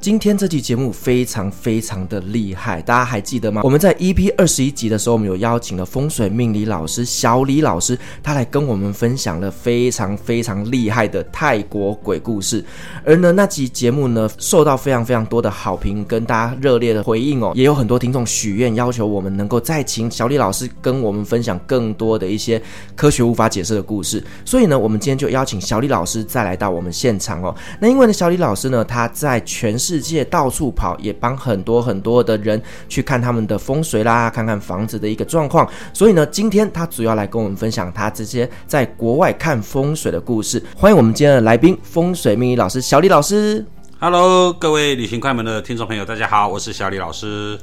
[0.00, 3.60] 今天这期节目非常非常的厉害，大家还记得吗？
[3.62, 12.64] 我们在 EP 二十一集的时候，我们有邀请了风水命理老师小李老师，他来跟我们分享了非常非常厉害的泰国鬼故事。
[13.04, 17.52] 而呢，那集节目呢，受到非常非常多的好评，跟大家热烈的回应哦。
[17.54, 22.60] 也有很多听众许愿，要求我们能够再请小李老师跟我们分享更多的一些
[22.96, 24.24] 科学无法解释的故事。
[24.46, 27.54] 所以呢，我们今天就邀请小李老师再来到我们现场哦。
[27.78, 35.68] 那因为呢，小李老师呢，他在全世世界到处跑，也帮很多很多的人去看他们的风水啦，看看房子的一个状况。
[35.92, 40.62] 所以呢，今天他主要来跟我们分享他这些在国外看风水的故事。
[40.76, 43.66] 欢迎我们今天的来宾，风水命理老师小李老师。
[43.98, 47.58] Hello，各位旅行快门的听众朋友，大家好，我是小李老师。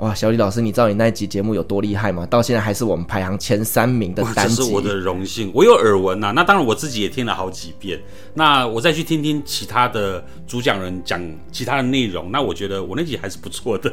[0.00, 2.26] 哇，小李老师，你知道你那一集节目有多厉害吗？
[2.26, 4.56] 到现在还是我们排行前三名的单集。
[4.56, 6.32] 这是我的荣幸，我有耳闻呐、啊。
[6.32, 8.00] 那当然，我自己也听了好几遍。
[8.34, 13.92] 那我再去听听其他的主讲人讲其他的内容，那我觉得我那集还是不错的。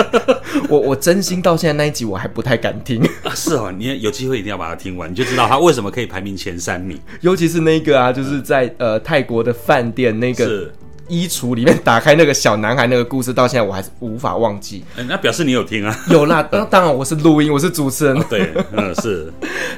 [0.68, 3.02] 我我真心到现在那一集我还不太敢听。
[3.24, 7.00] 啊，是哦，你有机会一定要把它听完，你就知道他为什么可以排名前三名。
[7.22, 10.70] 尤其是那个啊，就是在呃泰国的饭店那个。
[11.10, 14.84] 是衣橱里面打开那个小男孩那个故事，到现在我还是无法忘记。
[14.96, 15.96] 欸、那表示你有听啊？
[16.08, 18.16] 有啦，当当然我是录音，我是主持人。
[18.16, 19.32] 哦、对， 嗯，是，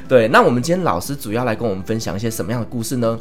[0.07, 0.27] 对。
[0.27, 3.19] 那我们今天老师主要来跟我们分享一些什么样的故事呢？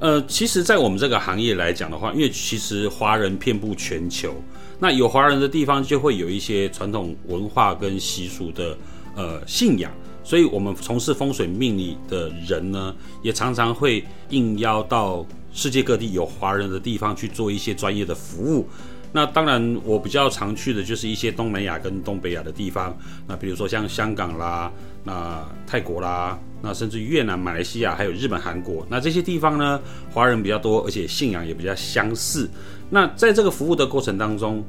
[0.00, 4.32] 呃，其实，在我们这个行业来讲的话，因为其实华人遍布全球，
[4.78, 8.76] 那有华人的地方就会有一些传统文化跟习俗的
[9.16, 9.90] 呃信仰，
[10.22, 15.26] 所以我们从事风水命理的人呢，也常常会应邀到。
[15.58, 18.68] 世界各地有华人的地方去做一些专业的服务，
[19.10, 22.96] 那当然我比较常去的就是一些东南亚跟东北亚的地方，
[23.26, 24.70] 那比如说像香港啦，
[25.02, 29.80] 那泰国啦，那甚至越南、马来西亚，还有日本、韩国，那这些地方呢，
[30.12, 32.48] 华人比较多，而且信仰也比较相似。
[32.88, 34.64] 那在这个服务的过程当中，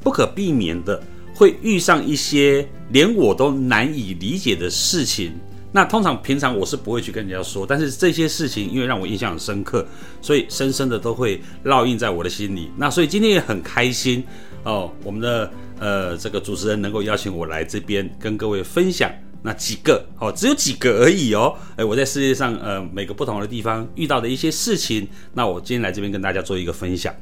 [0.00, 1.02] 不可避免的
[1.34, 5.32] 会遇上一些连我都难以理解的事情。
[5.72, 9.86] 那通常平常我是不会去跟人家说，但是这些事情因为让我印象很深刻，
[10.20, 12.70] 所以深深的都会烙印在我的心里。
[12.76, 14.24] 那所以今天也很开心
[14.64, 19.10] 哦，我们的呃这个主持人能够邀请我来这边跟各位分享
[19.42, 21.54] 那几个哦，只有几个而已哦。
[21.76, 27.14] 诶，我在世界上呃每个不同的地方遇到的一些事情，那我今天来这边跟大家做一个分享。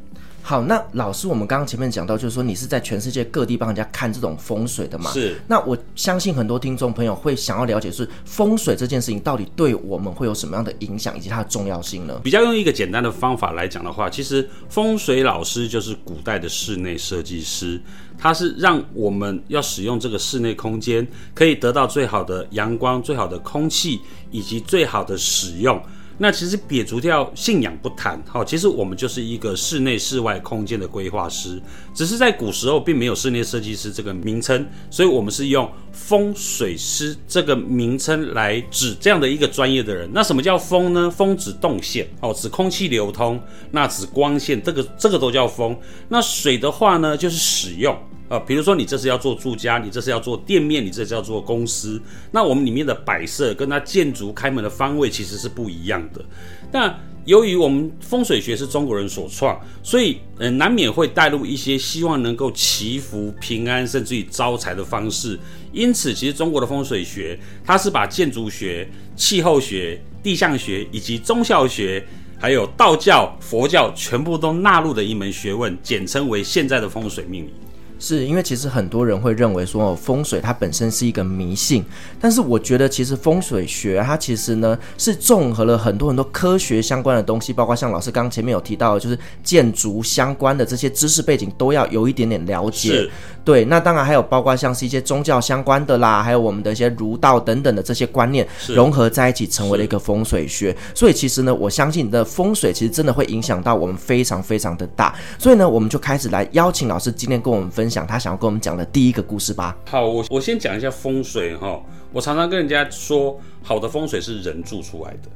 [0.48, 5.12] 好，那老师，我们刚刚前面讲到，就是说你是在全世界各地帮人家看这种风水的嘛？
[5.12, 5.38] 是。
[5.47, 12.19] 那我相信很多听众朋友会想要了解，是风水这件事情到底对我们会有什么样的影响，以及它的重要性呢？
[12.25, 17.78] 比较用一个简单的方法来讲的话，其实风水老师就是古代的室内设计师，
[18.16, 24.00] 他是让我们要使用这个室内空间，可以得到最好的阳光、最好的空气
[24.31, 25.78] 以及最好的使用。
[26.20, 31.62] 那其实撇除掉信仰不谈，好，其实我们就是一个室内室外空间的规划师，
[31.94, 40.10] 只是在古时候并没有室内设计师这个名称，所以我们是用风水师这个名称来指这样的一个专业的人。
[40.12, 41.08] 那什么叫风呢？
[41.08, 43.40] 风指动线，哦，指空气流通，
[43.70, 45.78] 那指光线，这个这个都叫风。
[46.08, 47.96] 那水的话呢，就是使用。
[48.28, 52.00] 呃，比如说你这是要做住家，你这是要做店面，你这是要做公司，
[52.30, 56.25] 那我们里面的摆设跟它建筑开门的方位其实是不一样的。
[56.70, 56.94] 那
[57.25, 65.38] 由于我们风水学是中国人所创，所以呃难免会带入一些希望能够祈福平安，甚至于招财的方式。
[65.72, 72.02] 因此，其实中国的风水学，它是把建筑学、气候学、地象学以及宗教学，
[72.38, 77.52] 还有道教、佛教全部都纳入的一门学问，简称为现在的风水命理。
[77.98, 78.24] 是。
[78.24, 81.08] 因为其实很多人会认为说，风水它本身是。
[81.08, 81.82] 一个迷信，
[82.20, 82.40] 但是。
[82.40, 85.14] 我觉得其实风水学它其实呢是。
[85.14, 89.18] 综合了很多很多科学相关的东西，包括像老师刚刚前面有提到的，就是。
[89.42, 93.08] 建筑相关的这些知识背景都要有一点点了解。
[93.44, 94.84] 对，那当然还有包括像是。
[94.84, 100.74] 一些宗教相关的啦，还有我们的一些儒道等等的这些观念融合在一起，成为了一个风水学。
[100.94, 105.14] 所以其实呢，我相信你的风水其实真的会影响到我们非常非常的大。
[105.38, 107.88] 所以呢，我们就开始来邀请老师今天跟我们分。
[107.88, 109.75] 分享他想要跟我们讲的第一个故事吧。
[109.87, 111.82] 好，我我先讲一下风水哈。
[112.12, 115.31] 我常常跟人家说，好的风水是人住出来的，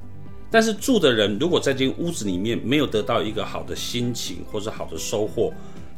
[0.51, 5.51] 但是住的人如果在这间屋子里面没有得到一个好的心情或者好的收获，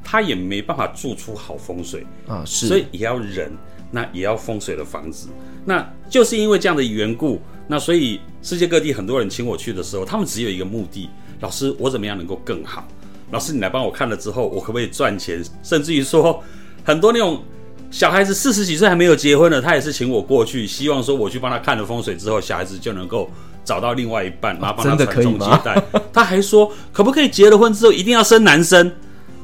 [0.04, 2.44] 他也没办法住出好风水啊。
[2.46, 3.50] 是，所以也要人，
[3.90, 5.26] 那也要风水的房子。
[5.64, 11.10] 那就是因为这样的缘故，那所以世界各地很多人请我去的时候，他们只有一个目的：
[11.40, 12.86] 老师，我怎么样能够更好？
[13.30, 15.42] 老师，你来帮我看了之后，我可不可以赚钱？
[15.62, 16.42] 甚至于说，
[16.84, 17.42] 很多那种
[17.90, 23.28] 小孩子四十几岁还没有结婚的，他也是请我过去，希望说我去帮他看了风水之后，小孩子就能够
[23.64, 25.82] 找到另外一半，然后帮他传宗接代。
[26.12, 28.92] 他还说，可不可以结了婚之后一定要生男生？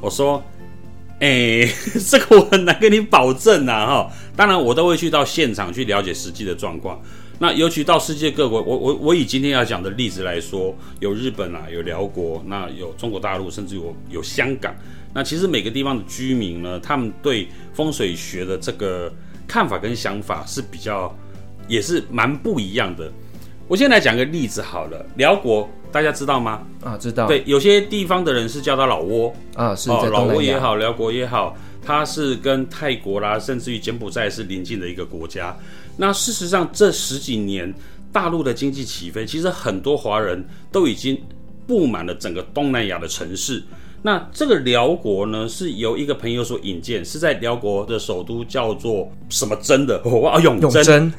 [0.00, 0.43] 我说，
[1.21, 1.75] 哎、欸，
[2.09, 4.11] 这个我很难跟你保证呐，哈。
[4.37, 7.00] 当然，我都会去到现场去了解实际的状况。
[7.43, 14.75] 那尤其到世界各国，我我我以今天要讲的例子来说，有日本啊，有辽国，那有中国大陆，甚至有有香港。
[15.15, 19.11] 那其实每个地方的居民呢，他们对风水学的这个
[19.49, 21.17] 看法跟想法是比较，
[21.67, 23.11] 也是蛮不一样的。
[23.67, 26.63] 我先来讲个例子好了，辽国大家知道吗？
[26.85, 27.27] 啊，知道。
[27.27, 35.57] 对，有些地方的人是叫他老挝啊，是哦老挝也好，辽国也好，它是跟泰国啦，甚至于柬埔寨是邻近的一个国家。
[36.00, 37.73] 那事实上，这十几年
[38.11, 40.43] 大陆的经济起飞，其实很多华人
[40.73, 41.20] 都已经
[41.67, 43.62] 布满了整个东南亚的城市。
[44.02, 50.00] 那这个辽国呢，是由一个朋友所引荐，是在辽国的首都叫做什么真的？
[50.02, 50.73] 哦，永真。
[50.73, 51.12] 永真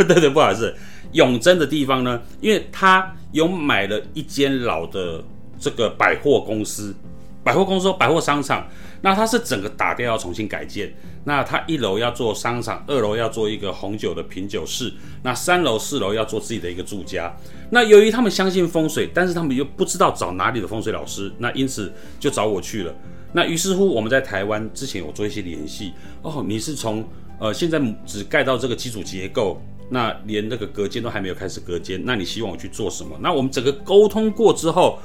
[0.08, 0.74] 对对，不好意思，
[1.12, 5.22] 永真的地方呢，因为他有买了一间老的
[5.60, 6.94] 这个百货公司，
[7.42, 8.66] 百货公司、百货商场。
[9.04, 10.94] 那它是整个打掉要重新改建，
[11.24, 14.94] 那它一楼要做商场，二楼要做一个红酒的品酒室，
[15.24, 17.34] 那三楼四楼要做自己的一个住家。
[17.70, 22.94] 那由于他们相信风水，但是他们又不知道找哪里的风水老师，那因此就找我去了。
[23.32, 25.92] 那于是乎我们在台湾之前有做一些联系，
[26.22, 27.04] 哦，你是从
[27.40, 29.60] 呃现在只盖到这个基础结构，
[29.90, 33.16] 那连那个隔间都还没有开始隔间，那你希望我去做什么？
[33.20, 35.00] 那我们整个沟通过之后，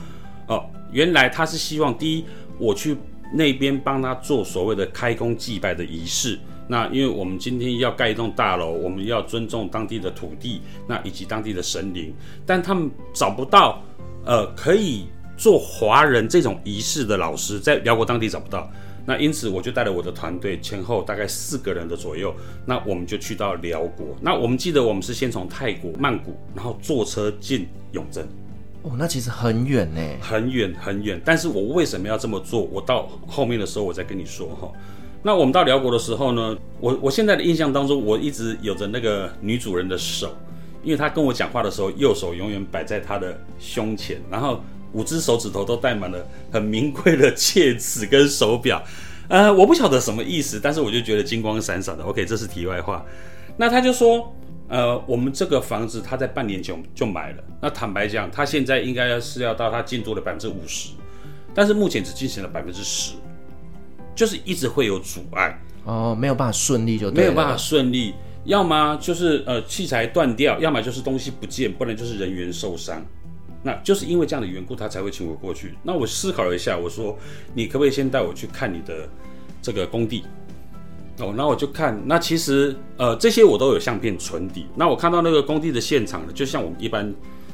[0.48, 2.26] 哦，原来他是希望第一
[2.58, 2.98] 我去。
[3.34, 12.16] 那边帮他做所谓的开工祭拜的仪式，那因为我们今天要盖一栋大楼，我们要尊重当地的土地，那以及当地的神灵，
[12.46, 13.84] 但他们找不到，
[14.24, 18.72] 呃，可以做华人这种仪式的老师，在辽国当地找不到，
[19.06, 22.34] 那因此我就带了我的团队，前后大概四个人的左右，
[22.66, 28.26] 那我们就去到辽国，那我们记得我们是先从泰国曼谷，然后坐车进永真。
[28.84, 31.20] 哦，那其实很远呢，很远很远。
[31.26, 32.62] 但是我为什么要这么做？
[32.72, 34.72] 我到后面的时候我再跟你说哈。
[35.24, 40.34] 那我们到辽国的时候呢，我我现在的印象当中，我一直有着那个女主人的手，
[40.84, 44.62] 因为她跟我讲话的时候，右手永远摆在她的胸前，然后
[44.94, 48.82] 五只手指头都戴满了很名贵的戒指跟手表。
[49.28, 52.04] 呃，我不晓得什么意思，但是我就觉得金光闪闪的。
[52.04, 53.04] OK，这是题外话。
[53.58, 54.34] 那他就说。
[54.70, 57.44] 呃，我们这个房子他在半年前就买了。
[57.62, 60.92] 那坦白讲，他现在应该是要到他进度的百分之五十，
[61.54, 63.14] 但是目前只进行了百分之十，
[64.14, 73.04] 就是一直会有阻碍哦，没有办法顺利就对，没有办法顺利，要么就是呃器材断掉，要么就是东西不见，不然就是人员受伤。
[73.64, 75.74] 那就是因为这样的缘故，他才会请我过去。
[75.82, 77.18] 那我思考了一下，我说
[77.54, 79.10] 你可不可以先带我去看你的
[79.62, 80.24] 这个工地？
[81.20, 84.68] 哦，那我就看，那其实呃这些我都有相片存底。
[84.76, 87.12] 那我看到那个工地的现场呢，就像我们一般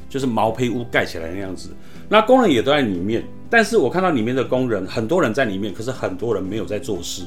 [0.10, 1.70] 就是毛坯屋盖起来那样子，
[2.10, 3.24] 那工人也都在里面。
[3.50, 7.24] 但是我看到里面的工人，很多人在里面，可是很多人没有在做事。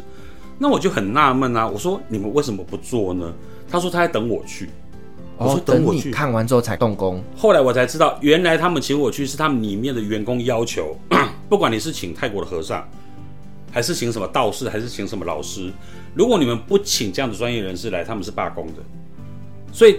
[0.58, 3.32] 那我就很纳闷啊，我说你们为什么不做呢？
[3.70, 4.68] 他说他在等我去。
[5.38, 7.22] 我说等我去，哦，等你看完之后才动工。
[7.36, 10.96] 后来我才知道，原来他们请我去是他们里面的员工要求，
[11.48, 12.88] 不管你是请泰国的和尚，
[13.76, 15.70] 还是请什么道士，还是请什么老师。
[16.14, 18.82] 如果你们不请这样的专业人士来，他们是罢工的。
[19.70, 19.98] 所以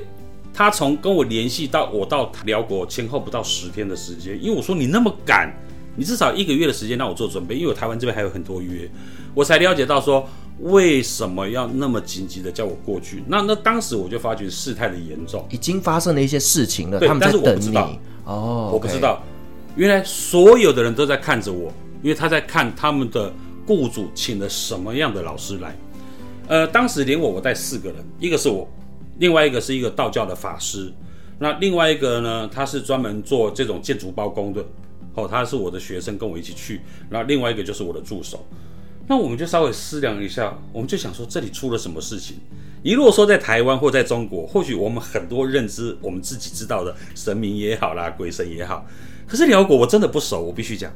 [0.52, 5.54] 他从跟我联系到我到辽国前后不到十天的时间，因为我说你那么赶，
[5.96, 8.90] 你至少一个月的时间让我做准备，因为我台湾这边还有很多约，
[9.36, 10.28] 我才了解到说
[10.62, 13.24] 为什么要那么紧急的叫我过去。
[13.28, 16.98] 那那当时我就发觉事态的严重，已经发生了一些事情了。
[16.98, 17.44] 对，他们在等你。
[17.46, 19.22] 但是我不知道哦，我不知道，
[19.76, 23.32] 原来所有的人都在看着我，因为他在看他们的
[23.68, 25.76] 雇主请了什么样的老师来。
[26.48, 28.68] 呃，当时连我我带四个人，一个是我，
[29.20, 30.94] 另外一个是一个道教的法师，
[31.38, 34.66] 那另外一个呢，他是专门做这种建筑包工的，
[35.14, 38.48] 哦，他是我的学生，跟我一起去，那另外一个就是我的助手，
[39.08, 42.38] 那我们就稍微思量一下，我们就想说这里出了什么事情？
[42.82, 48.86] 你如果说在台湾或在中国，或许我们很多认知我们自己知道的神明也好啦，鬼神也好，
[49.28, 50.94] 可是辽国我真的不熟，我必须讲，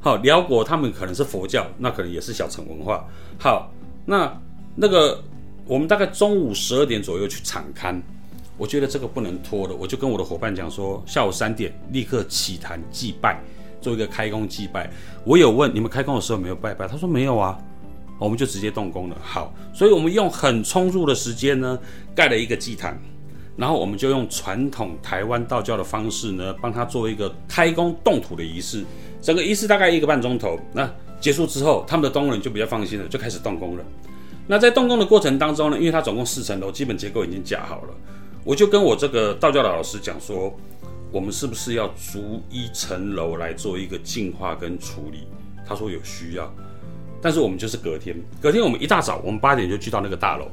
[0.00, 3.04] 好，辽国他们可能是佛教，那可能也是小乘文化，
[3.38, 3.70] 好。
[4.10, 4.40] 那
[4.74, 5.22] 那个
[5.66, 8.00] 我们大概中午十二点左右去场勘，
[8.56, 13.38] 我觉得这个不能拖的，我就跟我的伙伴讲说，下午三点立刻起坛祭拜，
[13.82, 14.90] 做一个开工祭拜。
[15.24, 17.58] 我有问你们开工的时候没有拜拜，他说没有啊，
[18.18, 19.16] 我们就直接动工了。
[19.20, 21.78] 好，所以我们用很充足的时间呢，
[22.14, 22.98] 盖了一个祭坛。
[23.58, 28.84] 然后我们就用传统台湾道教的方式呢，帮他做一个开工动土的仪式。
[29.20, 30.58] 整个仪式大概一个半钟头。
[30.72, 33.84] 那结束之后，他们的工人就比较放心了，就开始动工了。
[34.46, 37.94] 那在动工的过程当中呢，因为它总共四层楼，基本结构已经架好了，
[38.44, 40.56] 我就跟我这个道教的老师讲说，
[41.10, 45.26] 我们是不是要逐一层楼来做一个净化跟处理？
[45.66, 46.50] 他说有需要，
[47.20, 50.46] 但是我们就是隔天，隔天我们一大早，我们八点就去到那个大楼。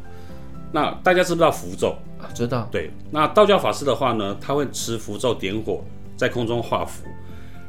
[0.74, 2.28] 那大家知不知道符咒啊？
[2.34, 2.68] 知道。
[2.70, 5.82] 对，那道教法师的话呢，他会持符咒点火，
[6.18, 7.06] 在空中画符。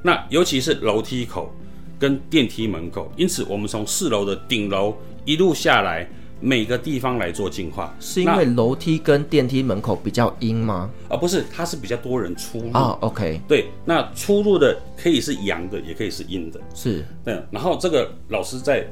[0.06, 1.52] 那尤其是楼梯口
[1.98, 6.08] 跟电梯门口，因此我们从四楼的顶楼一路下来，
[6.40, 7.92] 每个地方来做净化。
[7.98, 10.88] 是因为楼梯跟电梯门口比较阴吗？
[11.08, 12.96] 啊，不是，它是比较多人出入啊。
[13.00, 16.60] OK，对，那出入的可以是阳的，也可以是阴的。
[16.72, 17.42] 是，对。
[17.50, 18.86] 然后这个老师在。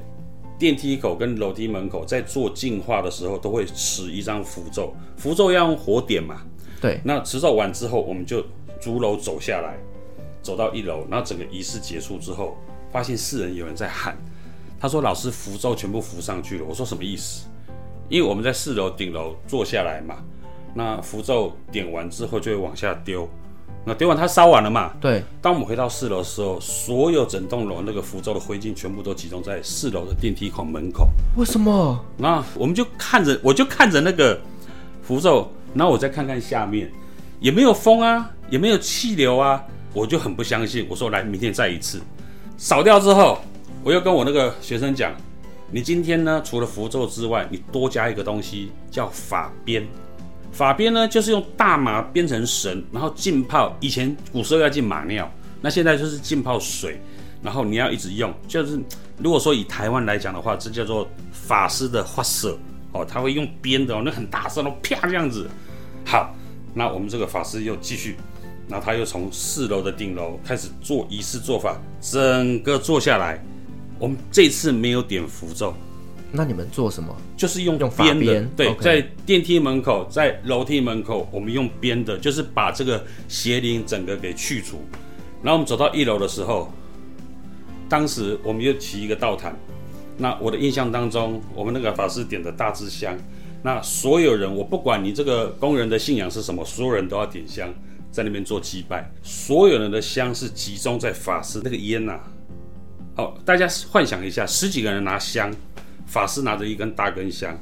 [0.56, 6.42] 电梯口跟楼梯门口在做净化的时候，都会持一张符咒，符咒要用火点嘛。
[6.80, 7.00] 对。
[7.02, 8.40] 那持咒完之后，我们就
[8.80, 9.76] 逐楼走下来，
[10.44, 12.56] 走到一楼，然后整个仪式结束之后，
[12.92, 14.16] 发现四人有人在喊，
[14.78, 17.46] 他说：“老师，符咒全部浮上去了。”我说：“什么意思？”
[18.10, 20.16] 因为我们在四楼顶楼坐下来嘛，
[20.74, 23.26] 那符咒点完之后就会往下丢。
[23.86, 24.92] 那丢完它烧完了嘛？
[25.00, 25.22] 对。
[25.42, 31.08] 当我们回到四楼的时候，所有整栋楼那个符咒的灰烬全部都集中在四楼的电梯口门口。
[31.36, 31.98] 为什么？
[32.16, 34.40] 那我们就看着，我就看着那个
[35.02, 36.90] 符咒，然后我再看看下面，
[37.40, 39.62] 也没有风啊，也没有气流啊，
[39.94, 40.86] 我就很不相信。
[40.90, 42.00] 我说来，明天再一次
[42.58, 43.38] 扫掉之后，
[43.82, 45.14] 我又跟我那个学生讲，
[45.70, 49.86] 你今天呢，除了符咒之外，你多加一个东西，叫法鞭。
[50.52, 53.76] 法鞭呢，就是用大麻编成绳，然后浸泡。
[53.80, 55.28] 以前古时候要浸马尿，
[55.60, 57.00] 那现在就是浸泡水，
[57.42, 58.32] 然后你要一直用。
[58.46, 58.78] 就是
[59.18, 62.56] 如果说以台湾来讲的话，这叫做法师的法舍
[62.92, 65.50] 哦，他会用鞭的哦，那很大声哦，啪这样子。
[66.06, 66.32] 好，
[66.72, 68.16] 那我们这个法师又继续，
[68.68, 73.42] 然后他又从四楼的顶楼开始做仪式做法，整个做下来，
[73.98, 75.74] 我们这次没有点符咒。
[76.36, 77.14] 那你们做什么？
[77.36, 78.82] 就是用用编的，对，okay.
[78.82, 84.78] 在电梯门口，在楼梯门口，我们用编的，就是把这个邪灵整个给去除。
[85.42, 86.72] 然后我们走到一楼的时候，
[87.88, 89.54] 当时我们又起一个道坛。
[90.16, 93.16] 那我的印象当中，我们那个法师点的大支香，
[93.62, 97.68] 那所有人，我不管你这个工人的信仰是什么，所有人都要点香，
[98.14, 99.10] 在那边做祭拜。
[99.22, 102.20] 所有人的香是集中在法师那个烟呐、啊。
[103.16, 105.52] 好，大家幻想一下，十几个人拿香。
[106.06, 107.58] 法师拿着一根大根香，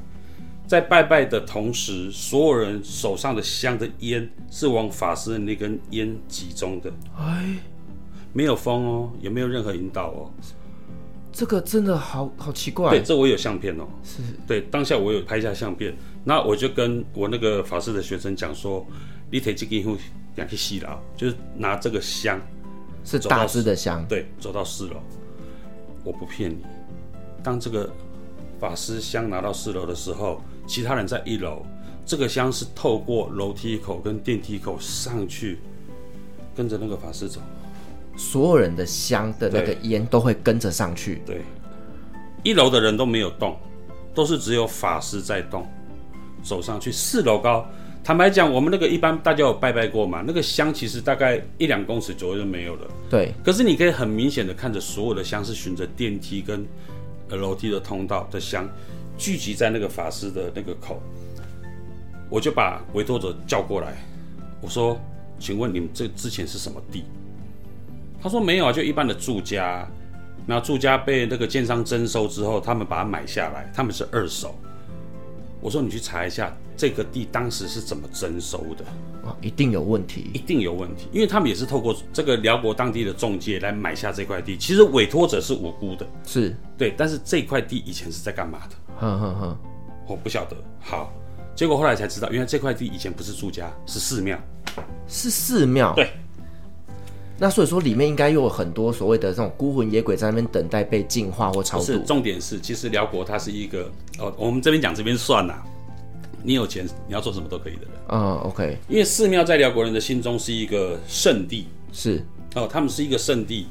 [0.67, 6.91] 在拜拜的同时，所有人手上的香的烟是往法师的那根烟集中的。
[7.17, 7.55] 哎，
[8.33, 10.31] 没有风哦，也没有任何引导哦。
[11.31, 12.91] 这个真的好好奇怪。
[12.91, 13.87] 对，这我有相片哦。
[14.03, 14.21] 是。
[14.45, 15.95] 对，当下我有拍下相片，
[16.25, 18.85] 那我就跟我那个法师的学生讲说
[19.33, 19.97] ：“你提这个
[20.35, 22.39] 两去洗了，就是拿这个香，
[23.03, 24.05] 是大支的香。
[24.07, 24.97] 对，走到四楼，
[26.03, 26.63] 我不骗你，
[27.43, 27.91] 当这个。”
[28.59, 31.65] 法师香拿到四楼的时候，其他人在一楼。
[32.05, 35.59] 这个香是透过楼梯口跟电梯口上去，
[36.55, 37.41] 跟着那个法师走。
[38.15, 41.21] 所有人的香的那个烟都会跟着上去。
[41.25, 41.41] 对，
[42.41, 43.57] 一楼的人都没有动，
[44.15, 45.67] 都是只有法师在动，
[46.41, 46.89] 走上去。
[46.89, 47.67] 四楼高，
[48.03, 50.23] 坦白讲，我们那个一般大家有拜拜过嘛？
[50.27, 52.87] 那个香其实大概一两公尺左右就没有了。
[53.09, 53.31] 对。
[53.43, 56.65] 可是你可以很明显的看着所有的香是循着电梯跟。
[57.29, 58.69] 楼梯的通道的香
[59.17, 61.01] 聚集在那个法师的那个口，
[62.29, 63.97] 我就把委托者叫过来，
[64.61, 64.99] 我说
[65.39, 67.05] ：“请问你们这之前是什么地？”
[68.21, 69.87] 他说：“没有啊，就一般的住家。
[70.45, 74.53] 那住家被那个建商征收之后，他们把它买下来，他们是二手。”
[75.63, 78.83] 我说：“你去查一下这个地当时是怎么征收的。”
[79.25, 84.57] 啊，一定有问题，一定有问题，因为他们也是透过这个辽国当地的中介来买下这块地。
[84.57, 88.75] 其实委托者是无辜的，是对，但是这块地以前是在干嘛的？
[88.99, 89.57] 哼哼哼，
[90.05, 90.57] 我不晓得。
[90.81, 91.13] 好，
[91.55, 94.37] 结果后来才知道，原来这块地以前不是住家，是寺庙，
[95.07, 95.93] 是寺庙。
[95.95, 96.11] 对，
[97.43, 101.83] 那所以说里面应该又有很多所谓的这种孤魂野鬼在那边等待被净化或超度。
[101.83, 105.61] 是，重点是，其实辽国它是一个，哦，我们这边讲这边算呐。
[106.41, 107.91] 你有钱，你要做什么都可以的人。
[108.07, 108.77] 嗯，OK。
[108.87, 113.67] 因为寺庙在辽国人的心中是一个圣地，是哦，他们是一个圣地。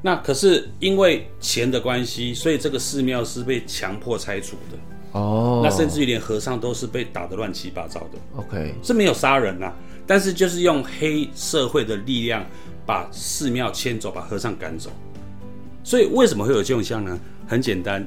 [0.00, 4.78] 那可是因为钱的关系，所以这个寺庙是被强迫拆除的。
[5.12, 8.18] 哦，那甚至于连和尚都是被打得乱七八糟的。
[8.38, 12.46] OK，是没有杀人呐、啊，但是就是用黑社会的力量
[12.90, 14.90] 把寺庙迁走，把和尚赶走。
[15.84, 17.16] 所以为什么会有这种像呢？
[17.46, 18.04] 很简单，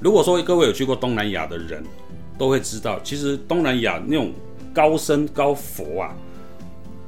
[0.00, 1.84] 如果说各位有去过东南亚的人，
[2.36, 4.32] 都会知道，其实东南亚那种
[4.74, 6.16] 高僧高佛啊，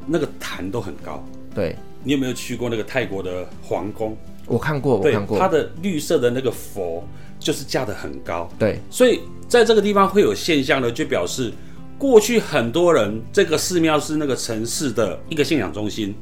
[0.07, 1.21] 那个坛都很高。
[1.53, 4.17] 对，你有没有去过那个泰国的皇宫？
[4.47, 5.37] 我看过，我看过。
[5.37, 7.03] 它的绿色的那个佛
[7.41, 8.49] 就是架得很高。
[8.57, 11.53] 对，所以在这个地方会有现象呢，就表示
[11.99, 16.15] 过去很多人这个寺庙是那个城市的一个信仰中心，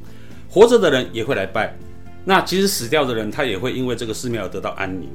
[0.55, 1.77] 活着的人也会来拜。
[2.23, 5.09] 那其实死掉的人，他也会因为这个寺庙而得到安宁。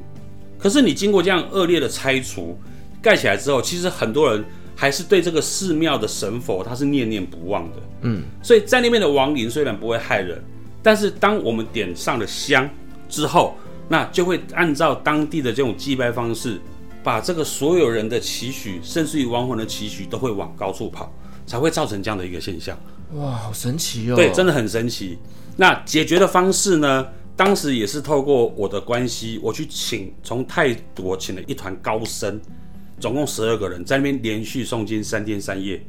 [0.59, 2.59] 可是你经过这样恶劣的拆除，
[3.00, 4.44] 盖起来之后，其实很多人
[4.76, 7.76] 还是对这个寺庙的神佛他是念念不忘的。
[8.02, 10.44] 嗯，所以在那边的亡灵虽然不会害人，
[10.82, 12.68] 但是当我们点上了香
[13.09, 13.56] 之后，
[13.88, 16.61] 那就会按照当地的这种祭拜方式，
[17.02, 21.11] 把这个所有人的期许，甚至于亡魂的期许，都会往高处跑，
[21.50, 22.78] 才会造成这样的一个现象。
[23.14, 24.14] 哇，好神奇哦！
[24.14, 25.19] 对，真的很神奇。
[25.57, 27.04] 那解决的方式呢？
[27.35, 32.40] 当时也是透过我的关系，我去请从泰国请了一团高僧，
[33.00, 35.83] 总共十二个人，在那边连续诵经三天三夜，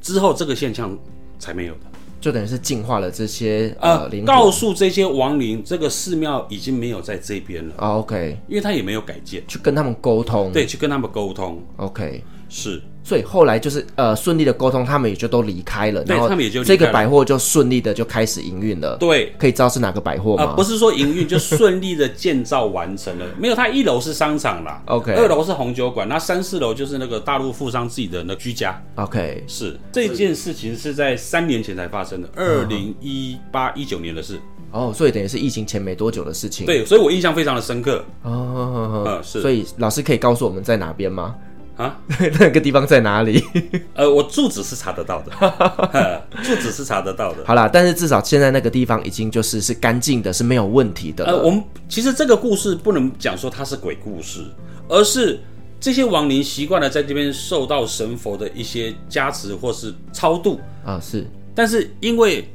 [0.00, 0.96] 之后这个现象
[1.40, 1.80] 才没有的，
[2.20, 7.74] 就等于是净化了这些呃，呃告诉这些亡灵，这个寺庙已经没有在这边了。
[7.78, 12.80] 哦，OK，因为他也没有改建，去跟他们沟通，对，去跟他们沟通，OK，是。
[13.02, 18.96] 所以后来就是呃顺利的沟通，他们也就都离开了，对，然后他们也就这个百货就顺利的就开始营运了。
[18.98, 20.44] 对，可以知道是哪个百货吗？
[20.44, 34.40] 呃，不是说营运就顺利的建造完成了，没有，它一楼是商场啦，OK，二楼是红酒馆，那三四楼就是那个大陆富商自己的那居家，OK，是这件事情是在三年前才发生的，二零一八一九年的事。
[34.72, 36.64] 哦，所以等于是疫情前没多久的事情。
[36.64, 38.04] 对，所以我印象非常的深刻。
[38.22, 39.40] 哦，嗯，是。
[39.40, 41.34] 所以老师可以告诉我们在哪边吗？
[41.80, 41.98] 啊，
[42.38, 43.42] 那个地方在哪里？
[43.94, 47.42] 呃，我住址是查得到的， 住址是查得到的。
[47.46, 51.24] 好啦，但是至少现在那个地方已经就是是干净的，是没有问题的。
[51.24, 54.44] 呃，我们其实这个故事不能讲说它是鬼故事，
[54.88, 55.40] 而是
[55.80, 61.26] 这些亡灵习惯了在这边受到神佛的一些加持或是超度啊，是。
[61.54, 62.46] 但是因为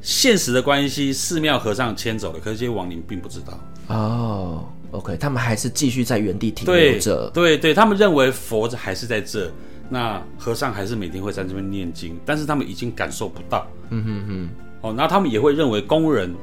[0.00, 3.58] 现实的关系，寺庙和尚迁走了，可是这些亡灵并不知道
[3.94, 4.64] 哦。
[4.92, 7.30] OK，他们还是继续在原地停留着。
[7.34, 9.50] 对对，他们认为佛还是在这，
[9.88, 13.66] 那和尚还是每天会在这边念经，但是他们已经感受不到。
[13.90, 14.48] 嗯哼哼。
[14.82, 16.34] 哦，那他们也会认为工人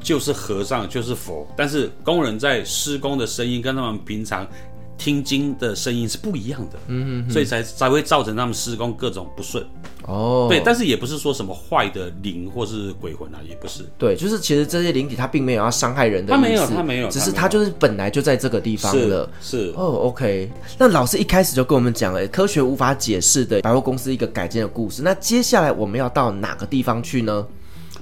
[0.00, 4.46] 就是和尚就是佛，但是工人在施工的声音跟他们平常
[4.96, 6.78] 听经的声音是不一样的。
[6.88, 7.32] 嗯哼哼。
[7.32, 9.64] 所以才才会造成他们施工各种不顺。
[10.04, 13.84] 哦，对，但是也不是说什么坏的灵或是鬼魂啊，也不是。
[13.96, 19.30] 对，就是其实这些灵体它并没有要伤害人的意思，他没有，他没有，只是它就是本来就在这个地方了。
[19.40, 20.50] 是，是哦，OK。
[20.76, 25.02] 那老师一开始就跟我们讲了科学无法解释的百货公司一个改建的故事。
[25.02, 27.46] 那接下来我们要到哪个地方去呢？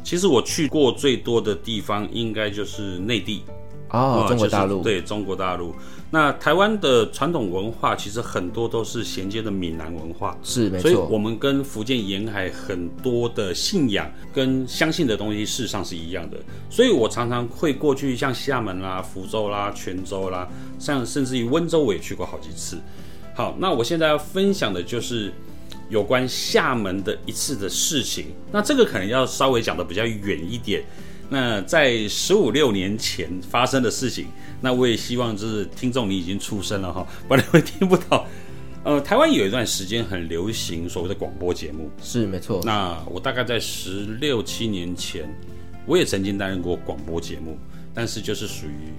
[0.02, 3.42] 其实我去过最多的地方应该就是内地。
[3.90, 5.74] 哦，中国大陆，就是，对，中国大陆。
[6.12, 10.82] 那台湾的传统文化其实很多都是衔接的闽南文化，是没错。
[10.82, 16.36] 所以我们跟福建沿海很多的信仰跟相信的东西事实上是一样的。
[16.68, 20.48] 所以我常常会过去，像厦门啦、福州啦、泉州啦，
[20.80, 22.76] 像甚至于温州我也去过好几次。
[23.34, 25.32] 好，那我现在要分享的就是
[25.88, 28.26] 有关厦门的一次的事情。
[28.50, 30.82] 那这个可能要稍微讲的比较远一点。
[31.32, 34.26] 那在十五六年前发生的事情，
[34.60, 38.26] 那我也希望就是听众你已经出生了哈，不然会听不到。
[38.82, 42.60] 呃，台湾有一段时间很流行所谓的广播节目，是没错。
[42.64, 45.32] 那我大概在十六七年前，
[45.86, 47.56] 我也曾经担任过广播节目，
[47.94, 48.90] 但是就是属于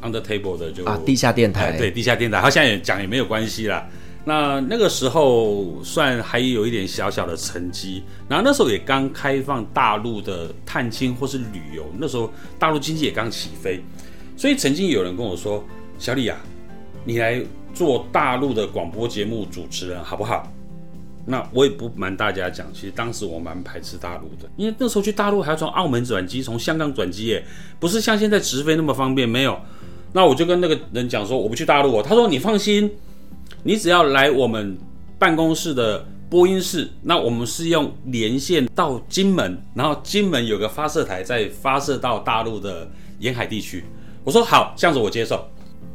[0.00, 3.86] under table 的就啊地下电台，对地下电台，好像也讲也没有关系啦。
[4.28, 13.80] 那那个时候算还有一点小小的成绩，然后那时候也刚开放大陆的探亲或是旅游，那时候大陆经济也刚起飞，
[14.36, 15.64] 所以曾经有人跟我说
[15.96, 16.36] ：“小李啊，
[17.04, 17.40] 你来
[17.72, 20.52] 做大陆的广播节目主持人好不好？”
[21.24, 27.44] 那我也不瞒大家讲，其实当时我蛮排斥大陆的，因为那时候去大陆还要从澳门转机，从香港转机，耶，
[27.78, 29.56] 不是像现在直飞那么方便，没有。
[30.12, 32.90] 那我就跟那个人讲说：“我不去大陆。”他说：“你放心。”
[33.62, 34.76] 你只要来我们
[35.18, 43.84] 办公室的播音室，那我们是用连线到金门，然后金门有个发射台，再发射到大陆的沿海地区。
[44.24, 45.44] 我说好，这样子我接受。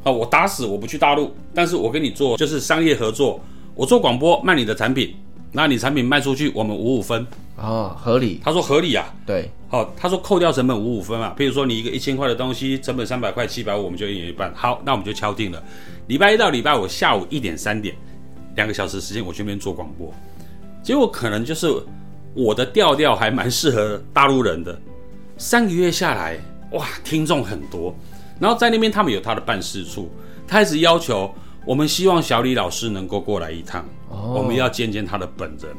[0.04, 3.40] 好，我打死我不去大陆，但是我跟你做就是商业合作，
[3.76, 5.14] 我做广播卖你的产品，
[5.52, 7.28] 那你产品卖出去，我们五五分。
[7.58, 8.40] 哦，合理。
[8.44, 9.14] 他说合理啊。
[9.26, 9.52] 对。
[9.68, 11.34] 好，他说扣掉成本五五分嘛。
[11.38, 14.52] 比如说你一个一千块的东西，成本三百块，七百五，我们就一人一半。
[14.56, 15.62] 好，那我们就敲定了。
[16.12, 17.96] 礼拜一到礼拜五下午一点三点，
[18.58, 20.14] 两个小时时间我去那边做广播。
[20.84, 21.74] 结果可能就是
[22.34, 24.78] 我的调调还蛮适合大陆人的，
[25.38, 26.38] 三个月下来，
[26.74, 27.96] 哇，听众很多。
[28.42, 30.12] 然后在那边他们有他的办事处，
[30.46, 31.34] 他一直要求
[31.66, 35.74] 我们希望小李老师能够过来一趟，哦、我们要见见他的本人。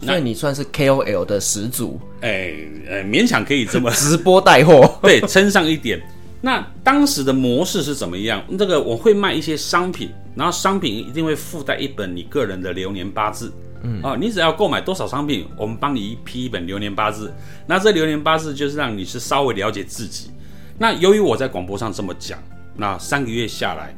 [0.00, 2.54] 所以你算是 KOL 的始祖，哎，
[2.88, 6.00] 呃，勉强可以这么 直播带货， 对，称上一点。
[6.40, 8.42] 那当时的模式是怎么样？
[8.58, 13.52] 这个我会卖一些商品，然后商品一定会附带一本你个人的流年八字。
[13.82, 17.32] 嗯哦，你只要购买多少商品，我们帮你一批一本流年八字。
[17.66, 20.30] 那这流年八字就是让你是稍微了解自己。
[20.78, 22.38] 那由于我在广播上这么讲，
[22.74, 23.96] 那三个月下来，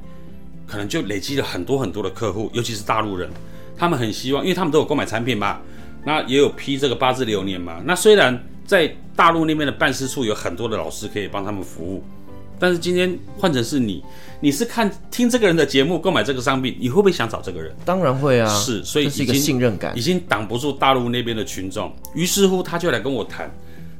[0.66, 3.28] 可能就累积了很多很多的客户，尤其是大陆人，
[3.76, 5.60] 他们很希望，因为他们都有购买产品嘛。
[6.04, 7.80] 那也有批这个八字流年嘛？
[7.84, 12.04] 那虽然在大陆那边的办事处有很多的老师可以帮他们服务，
[12.58, 14.02] 但是今天换成是你，
[14.40, 17.74] 你是看听这个人的节目购买这个商品，你会不会想找这个人？
[17.84, 21.94] 当然会啊，是，所以是一个信任感，已经挡不住大陆那边的群众。
[22.14, 23.50] 于是乎，他就来跟我谈，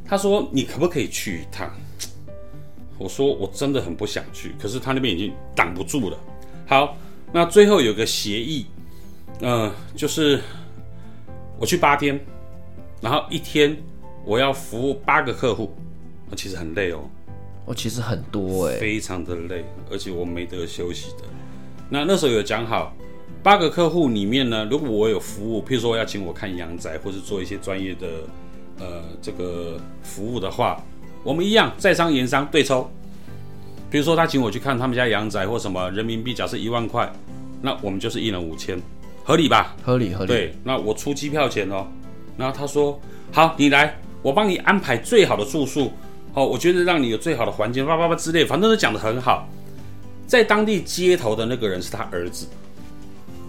[0.05, 1.71] 他说：“你可不可以去一趟？”
[2.99, 6.17] 我说：“我真的很不想去，可是他那边已经挡不住了。”
[6.67, 6.97] 好，
[7.33, 8.67] 那最后有个协议，
[9.41, 10.41] 嗯、呃，就是。
[11.59, 12.19] 我去八天，
[13.01, 13.77] 然后一天
[14.25, 15.73] 我要服务八个客户，
[16.29, 17.09] 那其实很累哦。
[17.65, 21.25] 我其实很多哎，非常的累，而且我没得休息的。
[21.89, 22.95] 那那时候有讲好，
[23.43, 28.07] 八个客户里面呢，如果我有服务，譬如说要请我看阳宅，或是做一些专业的
[28.79, 30.83] 呃这个服务的话，
[31.23, 32.91] 我们一样在商言商对抽。
[33.91, 37.13] 比如说他请我去看他们家阳宅或什么，人民币假设一万块，
[37.61, 38.81] 那我们就是一人五千。
[39.23, 39.77] 合理吧？
[39.85, 40.29] 合理，合理。
[40.29, 41.87] 对，那我出机票钱哦。
[42.37, 42.99] 然后他说
[43.31, 45.93] ：“好，你来，我帮你安排最好的住宿。
[46.35, 49.47] 哦，我觉得让你有最好的环境，叭叭叭之类，反正都讲得很好。
[50.27, 52.47] 在当地接头的那个人是他儿子，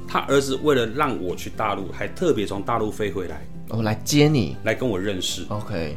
[0.07, 5.45] 他儿子为了让我去大陆，还特别从大陆飞回来，哦，来接你，来跟我认识。
[5.47, 5.95] OK，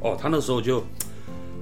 [0.00, 0.82] 哦，他那时候就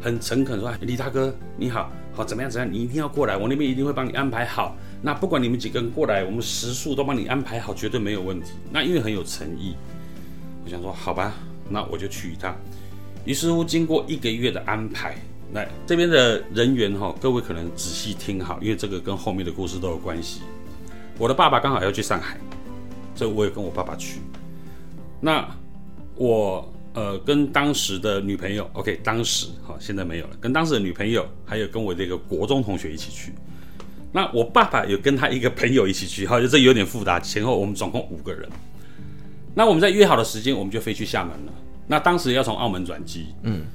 [0.00, 2.50] 很诚恳说：李大哥，你好，好怎么样？
[2.50, 2.72] 怎么样？
[2.72, 8.52] 你一定要过来，我那边一定会帮你安排好。”那不管你们几个人过来，我们食宿都帮你安排好，绝对没有问题。
[8.70, 9.74] 那因为很有诚意，
[10.64, 11.34] 我想说好吧，
[11.68, 12.54] 那我就去一趟。
[13.24, 15.16] 于是乎，经过一个月的安排，
[15.52, 20.40] 来这边的人员哈，各位可能仔细听好，因为这个跟后面的故事都有关系。
[21.18, 22.38] 我的爸爸刚好要去上海，
[23.14, 24.20] 所以我也跟我爸爸去。
[25.20, 25.46] 那
[26.14, 33.32] 我呃跟当时的女朋友，OK，当时哈现在没有了，跟当时的女朋友，还有跟我这个国中同学一起去。
[34.12, 37.20] 那我爸爸有跟他一个朋友一起去，哈，就这有点复杂。
[37.20, 38.48] 前后我们总共五个人。
[39.54, 41.52] 那我们在约好的时间，我们就飞去厦门了。
[41.90, 43.66] 那当时要从澳门转机，嗯，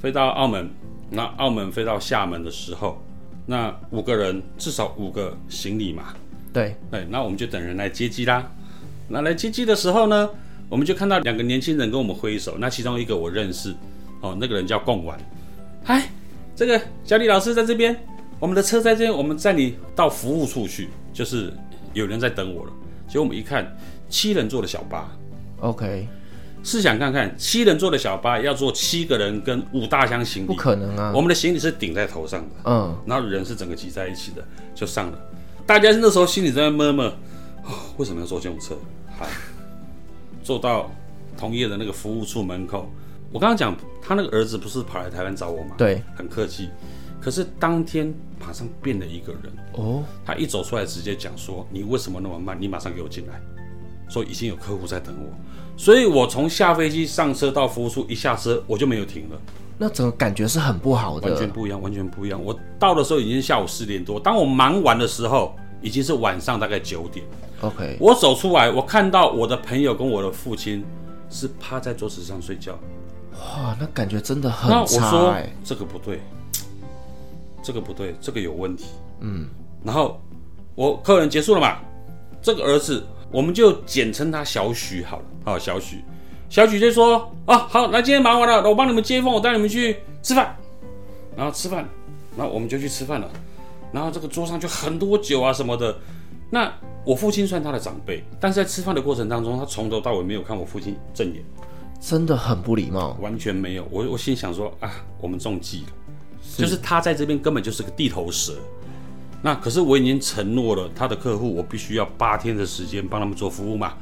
[0.00, 0.70] 飞到澳门。
[1.10, 3.02] 那澳门飞到厦门的时候，
[3.46, 6.14] 那五个人至少五个行李嘛，
[6.52, 7.04] 对对。
[7.10, 8.48] 那我们就等人来接机啦。
[9.08, 10.30] 那来接机的时候呢，
[10.68, 12.56] 我们就看到两个年轻人跟我们挥手。
[12.58, 13.74] 那其中一个我认识，
[14.20, 15.18] 哦，那个人叫贡丸。
[15.82, 16.08] 嗨，
[16.54, 17.96] 这个小李老师在这边。
[18.38, 21.52] 我们的车在这边，我们载你到服务处去，就是
[21.92, 22.72] 有人在等我了。
[23.08, 23.76] 结果我们一看，
[24.08, 25.10] 七人座的小巴
[25.60, 26.08] ，OK，
[26.64, 31.12] 试想看看，七人座的小巴要坐七个人跟五大箱行李，不可能啊！
[31.14, 34.42] 我们的行李是顶在头上的，嗯，然后人是整个挤在一起的，
[34.74, 35.18] 就上了。
[35.66, 37.06] 大家那时候心里在那闷闷，
[37.64, 38.74] 哦， 为什么要坐这种车？
[39.18, 39.26] 好，
[40.42, 40.90] 坐到
[41.36, 42.90] 同业的那个服务处门口。
[43.30, 45.74] 我刚刚讲，他那个儿子不是跑来台湾找我吗？
[45.76, 46.70] 对，很客气。
[47.20, 52.56] 可是当天马上变了一个人哦，他一走出来直接讲说：“你为什么那么慢？
[52.58, 53.40] 你马上给我进来，
[54.08, 55.28] 说已经有客户在等我。”
[55.76, 59.40] 所以，我从下飞机上车到服务处一下车，我就没有停了。
[59.76, 62.42] 那整个感觉是很不好的，完全不一样，完全不一样。
[62.42, 67.26] 我到的时候已经是下午四点多，当我忙完的时候，已经是晚上大概九点。
[67.60, 70.84] OK，我走出来，我看到我的朋友跟我的父亲
[71.28, 72.78] 是趴在桌子上睡觉。
[73.32, 74.76] 哇，那感觉真的很差。
[74.76, 75.34] 那我说
[75.64, 76.20] 这个不对。
[77.62, 78.84] 这个不对，这个有问题。
[79.20, 79.48] 嗯，
[79.82, 80.20] 然后
[80.74, 81.78] 我客人结束了嘛，
[82.42, 83.02] 这个儿子
[83.34, 85.24] 我们就简称他小许好了。
[85.44, 86.04] 好，小许，
[86.48, 90.56] 小许就说：“啊，好，那今天忙完了，我帮你们接风，我带你们去吃饭。”
[91.36, 91.84] 然后吃饭，
[92.36, 93.28] 然后我们就去吃饭了。
[93.92, 95.96] 然后这个桌上就很多酒啊什么的。
[96.48, 96.72] 那
[97.04, 101.42] 我父亲算他的长辈，但是在吃饭的过程当中，他从头到尾没有看我父亲正眼，
[102.00, 103.84] 真的很不礼貌，完全没有。
[103.90, 105.86] 我我心想说啊，我们中计了。
[106.56, 108.52] 就是他在这边根本就是个地头蛇，
[109.44, 113.92] 那可是我已经承诺了他的客户，我必须要八天的时间帮他们做服务嘛。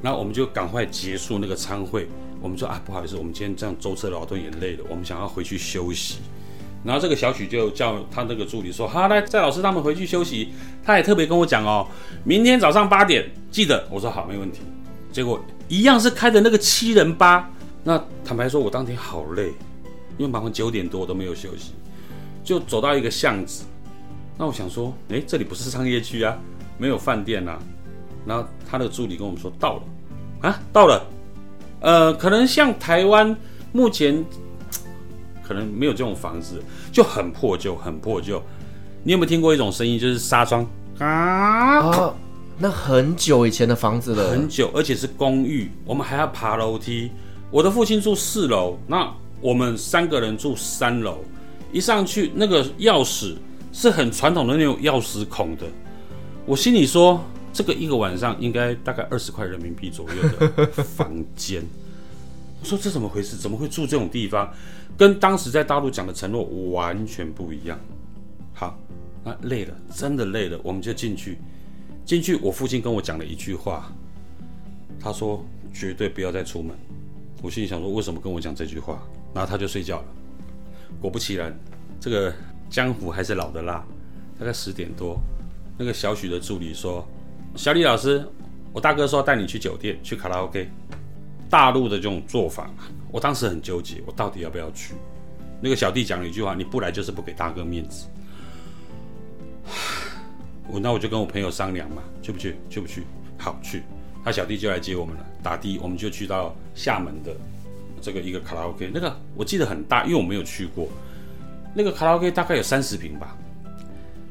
[0.00, 2.08] 那我们就赶快结束那个餐会，
[2.40, 6.20] 我们说啊，不好意思，我们今天这样舟车劳顿也累了，我们想要回去休息。
[6.82, 11.86] 然后这个小许就叫他那个助理说：“好，来蔡老师他们回去休息。”他也特别跟我讲哦，
[12.24, 13.86] 明天早上八点记得。
[13.90, 14.62] 我说好，没问题。
[15.12, 17.46] 结果一样是开的那个七人八。
[17.84, 19.48] 那坦白说，我当天好累，
[20.16, 21.72] 因为晚上九点多我都没有休息，
[22.42, 23.64] 就走到一个巷子。
[24.38, 26.36] 那我想说，诶，这里不是商业区啊，
[26.78, 27.58] 没有饭店啊。
[28.26, 29.82] 然后他的助理跟我们说到了，
[30.48, 31.04] 啊，到了。
[31.80, 33.36] 呃，可能像台湾
[33.72, 34.24] 目前。
[35.44, 38.40] 可能没有这种房子，就很破旧，很破旧。
[39.02, 40.64] 你有没有听过一种声音，就是纱窗
[40.98, 41.80] 啊？
[41.80, 42.14] 哦，
[42.56, 47.10] 那很久以前的房子了，很久，而且是公寓，我们还要爬楼梯。
[47.50, 51.18] 我的父亲住四楼，那我们三个人住三楼。
[51.72, 53.34] 一上去，那个钥匙
[53.72, 55.66] 是很传统的那种钥匙孔的。
[56.44, 61.62] 我心里说，这个一个晚上应该大概二十块人民币左右的 房间。
[62.60, 63.36] 我说这怎么回事？
[63.36, 64.52] 怎么会住这种地方？
[64.96, 67.78] 跟当时在大陆讲的承诺完全不一样。
[68.54, 68.78] 好，
[69.24, 71.38] 那累了，真的累了，我们就进去。
[72.04, 73.92] 进去，我父亲跟我讲了一句话，
[75.00, 76.76] 他说绝对不要再出门。
[77.40, 79.02] 我心里想说，为什么跟我讲这句话？
[79.34, 80.04] 然后他就睡觉了。
[81.00, 81.58] 果不其然，
[81.98, 82.32] 这个
[82.72, 83.84] 江湖还是老的辣。
[84.40, 85.20] 大概十点多，
[85.78, 87.06] 那个小许的助理说
[87.54, 88.26] ：“小李老师，
[88.72, 90.68] 我大哥说带你去酒店，去卡拉 OK。”
[91.50, 92.70] 大陆的这种做法，
[93.12, 94.94] 我当时很纠结，我到底要不要去？
[95.60, 98.06] 那个小弟讲了一句话：“你不来就是不给大哥面子。”
[100.66, 102.56] 我那我就跟我朋友商量嘛，去不去？
[102.70, 103.04] 去不去？
[103.38, 103.82] 好去。
[104.24, 107.36] 他小弟就来接我们了，打的我们就去到厦门的
[108.00, 110.88] 这个一个卡拉 OK，那个我记得很大，因为我没有去过。
[111.74, 113.36] 那个卡拉 OK 大概有三十平吧，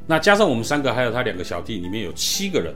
[0.08, 2.74] 那加上我们三个还有他两个小弟，里面有七个人。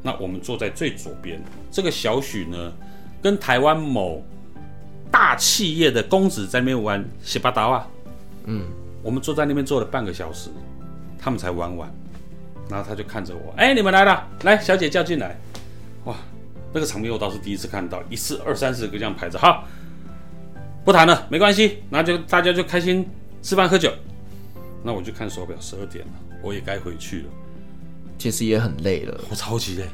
[0.00, 2.72] 那我们坐在最左边，这个小许呢，
[3.20, 4.22] 跟台湾某
[5.10, 7.86] 大企业的公子在那边玩西巴达啊，
[8.44, 8.62] 嗯，
[9.02, 10.50] 我们坐在那边坐了半个小时，
[11.18, 11.92] 他们才玩完，
[12.70, 15.36] 然后他就看着我，哎，你们来了，来，小姐叫进来，
[16.04, 16.14] 哇，
[16.72, 19.64] 那个场面我倒是第一次看到，一次二三十个这样排着，好，
[20.84, 23.04] 不谈了，没关系，那就大家就开心
[23.42, 23.92] 吃饭喝酒，
[24.82, 27.24] 那我就看手表，十二点了，我也该回去了，
[28.18, 29.84] 其实也很累了，我超级累，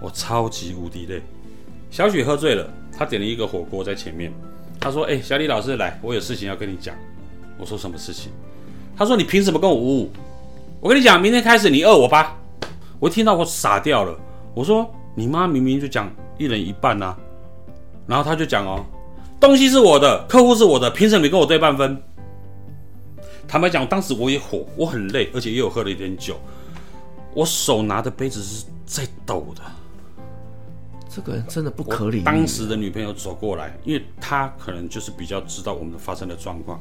[0.00, 1.22] 我超级无敌累。
[1.90, 4.32] 小许喝醉了，他点了一个火锅在前面。
[4.78, 6.94] 他说：“哎、欸，小李老师来，我有事情要跟你讲。”
[7.58, 8.32] 我说：“什么事情？”
[8.96, 10.10] 他说：“你凭什么跟我五五？
[10.80, 12.34] 我跟你讲，明天开始你二我八。”
[12.98, 14.18] 我听到我傻掉了。
[14.54, 17.14] 我说：“你妈明明就讲一人一半啊。”
[18.06, 18.82] 然后他就讲：“哦，
[19.38, 22.02] 东西是我的，客户是我的，凭什么你跟我对半分？”
[23.50, 26.38] 坦白讲，当时我也火，我很累，而且又有喝了一点酒，
[27.34, 29.62] 我手拿的杯子是在抖的。
[31.08, 32.22] 这个人真的不可理喻。
[32.22, 36.80] 当时的女朋友走过来，因为她可能就是比较知道我们发生的状况。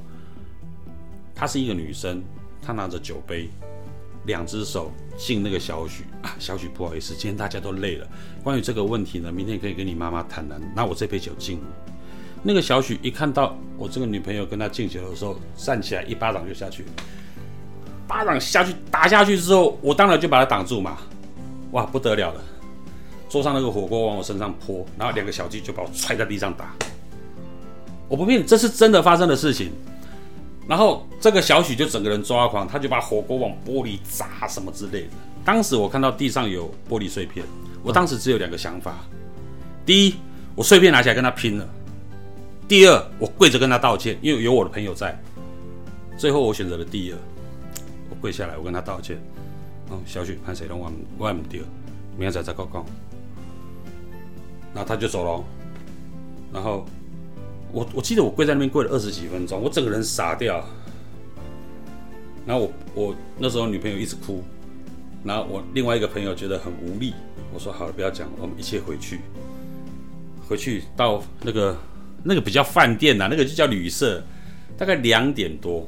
[1.34, 2.22] 她是一个女生，
[2.62, 3.50] 她拿着酒杯，
[4.28, 8.08] 两只手敬那个小许啊，小许不好意思，今天大家都累了。
[8.44, 10.62] 关于这个问题呢，明天可以跟你妈妈谈谈。
[10.76, 11.64] 那我这杯酒敬你。
[12.42, 16.86] 那个小许一看到我这个女朋友跟他敬酒的时候，站起来一巴掌就下去，
[18.08, 20.98] 巴掌下去打下去之后，我当然就把他挡住嘛。
[21.72, 22.42] 哇，不得了了！
[23.30, 26.74] 桌上那个火锅往我身上泼，然后两个小弟就把我踹在地上打。
[28.08, 29.72] 我不骗你，这是真的发生的事情。
[30.68, 35.10] 然后这个小许就整个人抓狂，他就把火锅往玻璃砸什么之类的。
[35.46, 37.46] 当时我看到地上有玻璃碎片，
[37.84, 38.98] 我当时只有两个想法：
[39.86, 40.16] 第一，
[40.56, 41.66] 我碎片拿起来跟他拼了；
[42.70, 45.20] 第二，我跪着跟他道歉，因为有我的朋友在。
[46.16, 47.18] 最后我选择了第二，
[48.12, 49.20] 我跪下来，我跟他道歉。
[49.90, 51.62] 哦，小许，看谁让我我唔对，
[52.12, 52.86] 明天再再告告。
[54.72, 55.44] 然后他就走了，
[56.54, 56.86] 然后
[57.72, 60.64] 我我记得我跪在那边跪了二十几分钟，我整个人傻掉。
[62.46, 64.44] 然后我我那时候女朋友一直哭，
[65.24, 67.16] 然后我另外一个朋友觉得很无力，
[67.52, 69.22] 我说好了，不要讲，我们一切回去。
[70.48, 71.76] 回去到那个
[72.24, 74.22] 那个比较饭店呐，那个就叫旅社，
[74.78, 75.88] 大概两点多，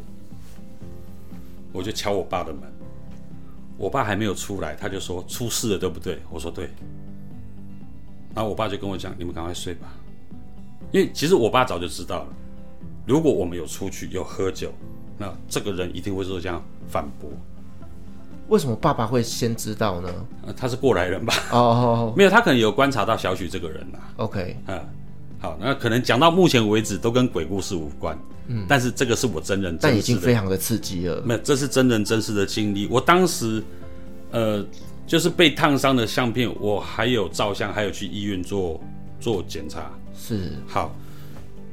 [1.72, 2.62] 我就敲我爸的门，
[3.78, 6.20] 我爸还没有出来，他就说出事了，对不对？
[6.30, 6.70] 我说对。
[8.34, 9.94] 然后我爸就跟我讲：“你们赶快睡吧，
[10.92, 12.28] 因为其实我爸早就知道了，
[13.06, 14.72] 如果我们有出去有喝酒，
[15.18, 17.30] 那这个人一定会说这样反驳。
[18.48, 20.10] 为什么爸爸会先知道呢？
[20.48, 21.34] 呃，他是过来人吧？
[21.52, 24.00] 哦哦，没有，他可能有观察到小许这个人呐。
[24.16, 24.80] OK，嗯，
[25.42, 28.18] 好，那可能讲到目前为止都跟鬼故事无关。
[28.48, 31.22] 嗯，但是这个是我真人真事的，但已经非常的刺激了。
[31.26, 32.88] 没有，这是真人真事的经历。
[32.88, 33.62] 我当时，
[34.32, 34.66] 呃。
[35.08, 38.80] 就是被烫伤的相片，我还有照相，还有去医院做
[39.20, 39.92] 做检查。
[40.18, 40.96] 是，好，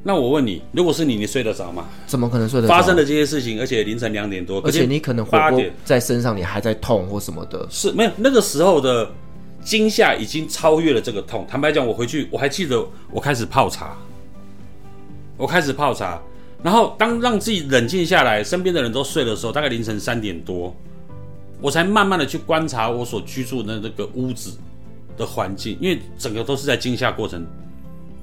[0.03, 1.85] 那我问你，如果是你，你睡得着吗？
[2.05, 2.73] 怎么可能睡得着？
[2.73, 7.65] 发生的这些事情，而且凌晨两点多，而且你可能八点在身上，你还在痛或什么的。
[7.69, 9.09] 是没有那个时候的
[9.69, 11.45] 惊吓已经超越了这个痛。
[11.47, 13.95] 坦白讲，我回去我还记得，我开始泡茶，
[15.37, 16.19] 我开始泡茶，
[16.63, 20.75] 然后当让自己冷静下来，身边的人都睡的时候，大概凌晨三点多，
[21.61, 24.57] 我才慢慢的去观察我所居住的那个屋子
[25.15, 27.45] 的环境，因为整个都是在惊吓过程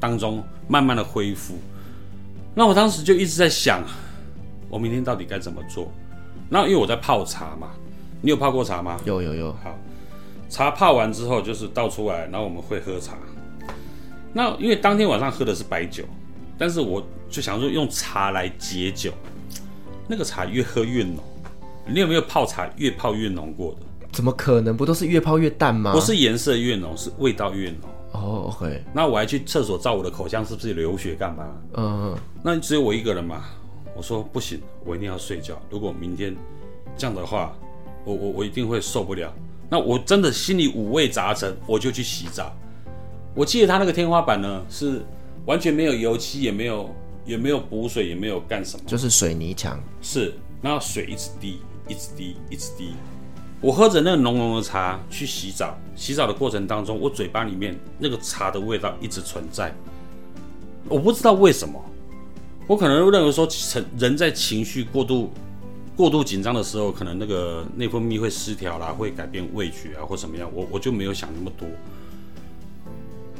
[0.00, 1.54] 当中慢慢的恢复。
[2.56, 3.84] 那我当时就一直在想，
[4.68, 5.92] 我明天到底该怎么做？
[6.48, 7.68] 那因为我在泡茶嘛，
[8.20, 8.96] 你有泡过茶吗？
[9.04, 9.52] 有有有。
[9.62, 9.78] 好，
[10.48, 13.16] 茶泡完之后就是倒出来，然后我们会喝茶。
[14.32, 16.04] 那因为当天晚上喝的是白酒，
[16.58, 19.12] 但是我就想说用茶来解酒，
[20.08, 21.16] 那个茶越喝越浓。
[21.86, 24.06] 你有没有泡茶越泡越浓过的？
[24.12, 24.76] 怎么可能？
[24.76, 25.92] 不都是越泡越淡吗？
[25.92, 27.78] 不是颜色越浓，是味道越浓。
[28.12, 28.82] 哦、oh，OK。
[28.92, 31.44] 那我还去厕所照我的口腔，是不是流血干嘛？
[31.74, 32.18] 嗯、uh-huh.
[32.42, 33.44] 那只有我一个人嘛。
[33.94, 35.60] 我说不行，我一定要睡觉。
[35.70, 36.36] 如果明天
[36.96, 37.54] 这样的话，
[38.04, 39.32] 我我我一定会受不了。
[39.68, 42.54] 那我真的心里五味杂陈，我就去洗澡。
[43.34, 45.04] 我记得他那个天花板呢，是
[45.44, 49.78] 完全没有油漆，也没有也没有补水，也没有干什么，就是水泥墙。
[50.00, 52.94] 是，然后水一直滴，一直滴，一直滴。
[53.60, 59.74] 我喝着那个浓浓的茶去洗澡，洗澡的过程当中，我嘴巴里面那个茶的味道一直存在。
[60.88, 61.82] 我不知道为什么，
[62.66, 63.48] 我可能认为说，
[63.98, 65.32] 人在情绪过度、
[65.96, 70.50] 过度紧张的时候，可能那个内分泌会失调啦，会改变味觉啊，或什么样。
[70.52, 71.66] 我我就没有想那么多。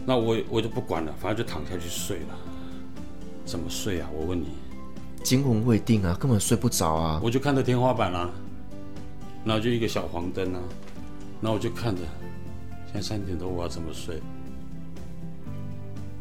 [0.07, 2.39] 那我我就不管了，反正就躺下去睡了。
[3.45, 4.09] 怎么睡啊？
[4.15, 4.47] 我问你。
[5.23, 7.21] 惊魂未定啊，根本睡不着啊。
[7.23, 8.31] 我就看着天花板啊。
[9.45, 10.61] 然后就一个小黄灯啊，
[11.41, 12.03] 然后我就看着，
[12.87, 14.21] 现在三点多，我要怎么睡？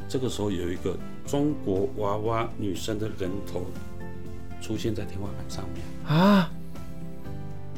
[0.10, 3.66] 这个时候有一个中国娃娃女生的人头
[4.66, 6.50] 出现在天花板上面啊！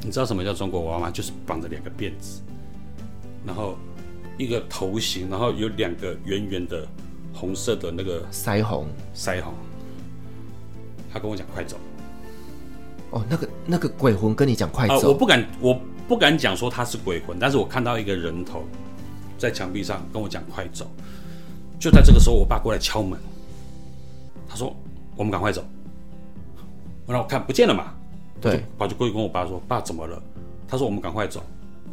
[0.00, 1.10] 你知道什么叫中国娃娃？
[1.10, 2.40] 就是绑着两个辫子，
[3.44, 3.76] 然后
[4.38, 6.88] 一个头型，然后有两个圆圆的
[7.34, 9.52] 红色的那个腮红，腮红。
[11.12, 11.76] 他跟我讲快走。
[13.10, 14.94] 哦，那个那个鬼魂跟你讲快走。
[14.94, 18.64] 呃，我不敢，我不敢讲说他是鬼魂，但是我看到一个人头
[19.36, 20.90] 在墙壁上跟我讲快走。
[21.78, 23.20] 就在这个时候，我爸过来敲门，
[24.48, 24.74] 他说
[25.16, 25.62] ：“我们赶快走。”
[27.08, 27.94] 我让我看不见了嘛，
[28.38, 30.22] 对，我就过去跟我爸说：“爸，怎么了？”
[30.68, 31.42] 他说：“我们赶快走。”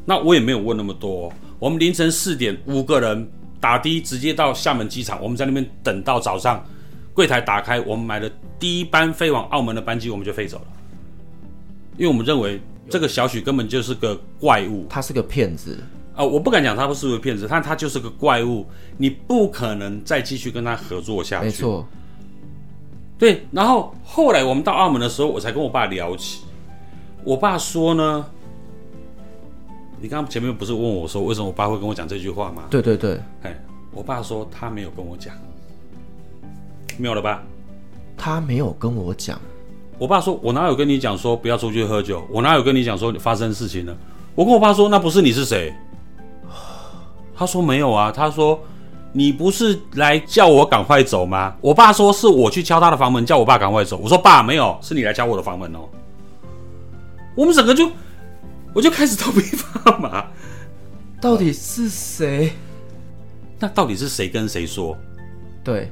[0.06, 3.28] 那我也没有问那么多，我们凌晨四点五个人
[3.60, 6.64] 打的直接到厦门机场，我们在那边等到早上，
[7.14, 10.66] 柜台打开，我们买了第一班飞往澳门的班机，我们就飞走了。
[11.98, 15.82] 因为我们认为这个小许根本就是个怪物，他是个骗子
[16.14, 16.28] 啊、呃！
[16.28, 21.46] 我不敢讲他不是个骗子，但他就是个怪物，你不可能再继续跟他合作下去。
[21.46, 21.88] 没错，
[23.18, 23.46] 对。
[23.52, 26.44] 然后后来我们到澳门的时候，我才跟我爸聊起。
[27.24, 28.26] 我爸说呢，
[30.00, 32.64] 你刚刚前面不是问我说为什么我爸会跟我讲这句话吗？
[32.70, 33.60] 对对对，哎，
[33.92, 35.34] 我爸说他没有跟我讲，
[36.98, 37.44] 没有了吧？
[38.18, 39.40] 他没有跟我讲。
[39.98, 42.22] 我爸说：“我哪有跟你讲说不要出去喝酒？
[42.30, 43.96] 我哪有跟你讲说发生事情呢？”
[44.36, 45.74] 我跟我爸说：“那不是你是谁？”
[47.34, 48.60] 他说：“没有啊。”他说
[49.16, 55.88] ：“你不是来叫我赶快走吗？”我爸说：“是我去敲他的房门，叫我爸赶快走。”我说：“爸，没有，是你来敲我的房门哦。”
[57.34, 57.90] 我们整个就，
[58.74, 60.26] 我就开始头皮发麻。
[61.22, 62.52] 到底是谁？
[63.58, 64.98] 那到底是谁跟谁说？
[65.64, 65.90] 对，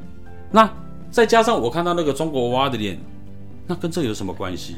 [0.51, 0.69] 那
[1.09, 2.99] 再加上我看到那个中国娃娃的脸。
[3.65, 4.75] 那跟这有什么关系？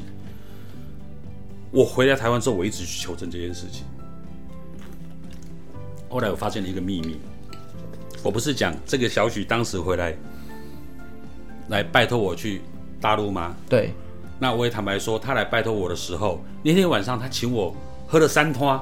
[1.72, 3.84] 我回来台湾之后，我一直去求证这件事情。
[6.08, 7.18] 后来我发现了一个秘密，
[8.26, 10.12] 我不是讲这个小许当时回来
[11.68, 12.60] 来拜托我去
[13.00, 13.54] 大陆吗？
[13.68, 13.94] 对。
[14.40, 17.72] 那我也坦白说，他来拜托我的时候，那天晚上他请我
[18.04, 18.80] 喝了三摊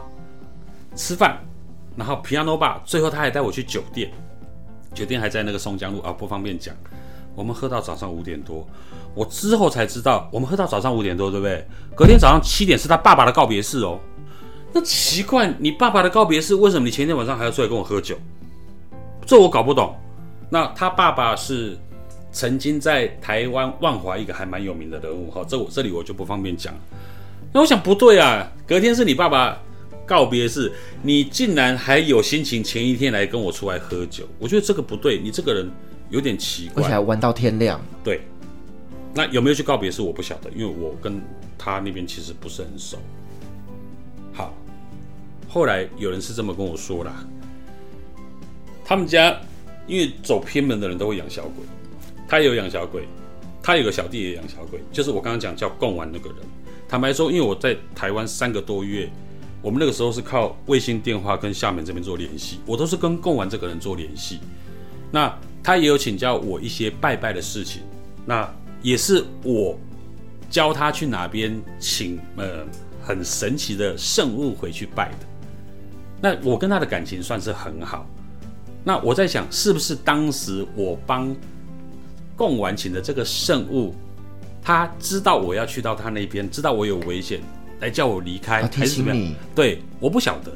[0.97, 1.39] 吃饭，
[1.95, 4.11] 然后 piano bar，最后他还带我去酒店，
[4.95, 6.75] 酒店还在那个松江路啊，不方便讲。
[7.35, 8.67] 我们喝到早上五点多。
[9.15, 11.63] 我之后才知道，我们喝到早上五点多，对不对？
[11.95, 14.01] 隔天早上七点是他爸爸的告别式哦。
[14.73, 18.17] 那奇怪，你爸爸的告别式，为什么你前天晚上还要出来跟我喝酒？
[19.27, 19.95] 这我搞不懂。
[20.51, 21.77] 那他爸爸是
[22.31, 26.75] 曾经在台湾万华一个还蛮有名的人物哈，这我这里我就不方便讲。
[27.53, 29.61] 那我想不对啊，隔天是你爸爸
[30.07, 30.73] 告别式，
[31.03, 34.25] 你竟然还有心情前一天来跟我出来喝酒？
[34.39, 35.71] 我觉得这个不对，你这个人
[36.11, 37.81] 有点奇怪，而且还玩到天亮。
[38.03, 38.21] 对。
[39.17, 40.03] 那有没有去告别式？
[40.03, 41.23] 我不晓得，因为我跟
[41.57, 42.99] 他那边其实不是很熟。
[44.33, 44.53] 好，
[45.49, 47.25] 后来有人是这么跟我说啦，
[48.85, 49.37] 他们家
[49.87, 51.65] 因为走偏门的人都会养小鬼，
[52.29, 53.09] 他也有养小鬼，
[53.63, 56.39] 他有个小弟也养小鬼，就是我刚刚讲叫贡丸那个人。
[56.89, 59.11] 坦白说，因为我在台湾三个多月，
[59.63, 64.39] 我们那个时候是靠卫星电话跟厦门这边做联系，我都是跟贡丸这个人做联系。
[65.11, 67.83] 那他也有请教我一些拜拜的事情，
[68.27, 68.49] 那
[68.83, 69.79] 也是我
[70.51, 72.65] 教他去哪边请呃
[73.03, 75.27] 很神奇的圣物回去拜的。
[76.21, 78.07] 那我跟他的感情算是很好。
[78.85, 81.35] 那我在想，是不是当时我帮
[82.37, 83.95] 贡完请的这个圣物，
[84.63, 87.41] 他知道我要去到他那边，知道我有危险，
[87.81, 89.35] 来叫我离开，还是怎么样？
[89.55, 90.53] 对，我不晓得。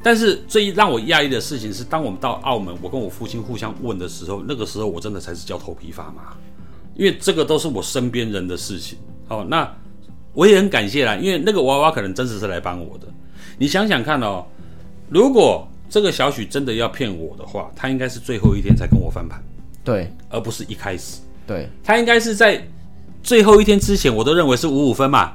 [0.00, 6.36] 但是最让我讶异的事情是，当我们到澳门，我跟我父亲互相问的时候，那个时候我真的才是叫头皮发麻，
[6.94, 8.96] 因为这个都是我身边人的事情。
[9.28, 9.68] 哦，那
[10.32, 13.08] 我也很感谢啦，因为那个娃娃可能真的是来帮我的。
[13.58, 14.46] 你想想看哦，
[15.08, 19.42] 如果这个小许真的要骗我的话，他应该是最后一天才跟我翻盘，
[19.82, 21.20] 对，而不是一开始。
[21.46, 22.62] 对，他应该是在
[23.22, 25.32] 最后一天之前，我都认为是五五分嘛。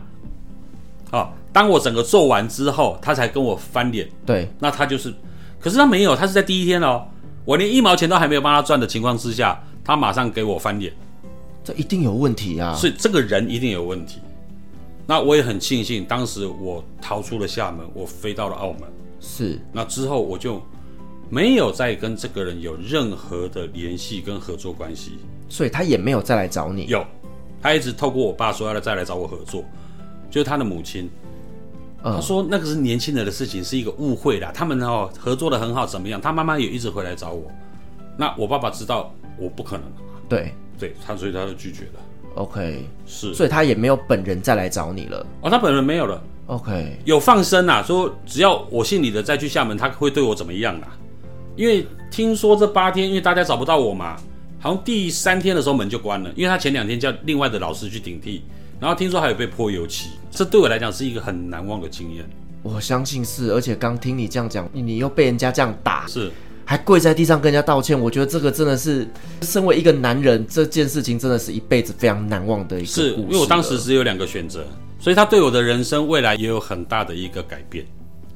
[1.12, 4.08] 哦，当我整个做完之后，他才跟我翻脸。
[4.26, 5.14] 对，那他就是，
[5.60, 7.06] 可是他没有，他是在第一天哦，
[7.46, 10.94] 我连一毛钱都还没有帮他赚的情况之下，他马上给我翻脸，
[11.64, 12.76] 这一定有问题啊！
[12.76, 14.20] 所以这个人一定有问题。
[15.06, 18.82] 那我也很庆幸，当时我逃出了厦门，我飞到了澳门。
[19.26, 20.62] 是，那之后我就
[21.30, 25.14] 没有再跟这个人有任何的联系跟合作关系，
[25.48, 26.88] 所以他也没有再来找你。
[26.88, 27.04] 有，
[27.62, 29.64] 他一直透过我爸说要再来找我合作。
[30.30, 31.10] 就是他的母亲，
[32.04, 34.52] 他说那个是年轻人的事情，是一个误会啦。
[34.54, 36.20] 他们哦合作的很好，怎么样？
[36.20, 37.50] 他妈妈也一直回来找我。
[38.18, 39.86] 那我爸爸知道我不可能，
[40.28, 42.00] 对对，他所以他就拒绝了。
[42.36, 45.26] OK，是，所以他也没有本人再来找你了。
[45.42, 46.22] 哦，他本人没有了。
[46.48, 50.98] OK，有放生啊，说只要我姓李的再去厦门，他会对我怎么样啊？
[51.56, 54.18] 因为听说这八天，因为大家找不到我嘛，
[54.60, 58.44] 好像第三天的时候门就关了，因为他前两天叫另外的老师去顶替。
[58.80, 62.26] 然后听说还有被泼油漆，这对我来讲是一个很难忘的经验。
[62.62, 66.30] 我相信是，而且刚听你这样讲，你又被人家这样打，是
[66.66, 67.98] 还跪在地上跟人家道歉。
[67.98, 69.08] 我觉得这个真的是，
[69.42, 73.02] 身为一个男人，这件事情真的是一辈子非常难忘的一个故事。
[73.02, 74.66] 是因为我当时只有两个选择，
[75.04, 77.86] 所以他对我的人生未来也有很大的一个改变。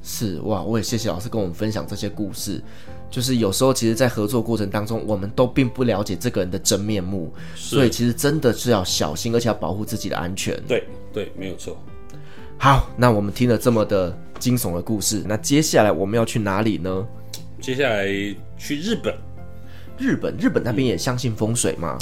[0.03, 2.61] 是哇，我也谢谢老师跟我们分享这些故事。
[3.09, 10.61] 就是有时候，其实，在合作过程当中，我们都并不了解这个人的真面目，所以其实真的是要小心，而且要保护自己的安全。
[10.68, 11.82] 对对，没有错。
[12.57, 17.07] 好，那我们听了这么的惊悚的故事，那接下来我们要去哪里呢？
[17.61, 18.05] 接下来
[18.57, 19.15] 去日本。
[19.97, 21.97] 日本，日本那边也相信风水吗？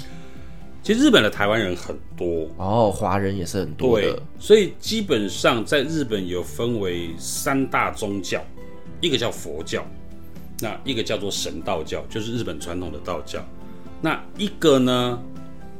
[0.86, 8.40] 其实日本的台湾人很多哦，华人也是很多的，所以基本上在日本有分为三大宗教，
[9.02, 9.84] 一个叫佛教。
[10.62, 13.44] 那一个叫做神道教，就是日本传统的道教。
[14.00, 15.20] 那一个呢，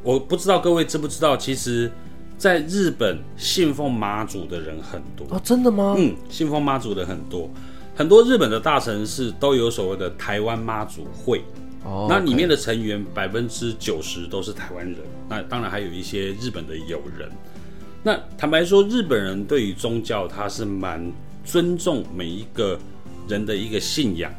[0.01, 1.91] 我不知道各位知不知道，其实，
[2.36, 5.93] 在日本信奉妈祖的人很多哦，真的吗？
[5.99, 7.47] 嗯，信奉妈祖的很多，
[7.95, 11.43] 很多日本的大城市都有所谓的台湾妈祖会
[11.86, 12.07] 哦。
[12.09, 14.97] 那里面的成员百分之九十都是台湾人，
[15.29, 17.29] 那当然还有一些日本的友人。
[18.03, 21.09] 那坦白说，日本人对于宗教他是蛮
[21.45, 22.77] 尊重每一个
[23.27, 24.29] 人的一个信仰。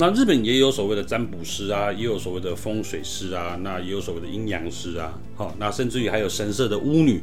[0.00, 7.20] 那日本也有所谓的占卜师啊，也有所谓的风水师啊，那也有所谓的阴阳师啊，好，那甚至于还有神社的巫女，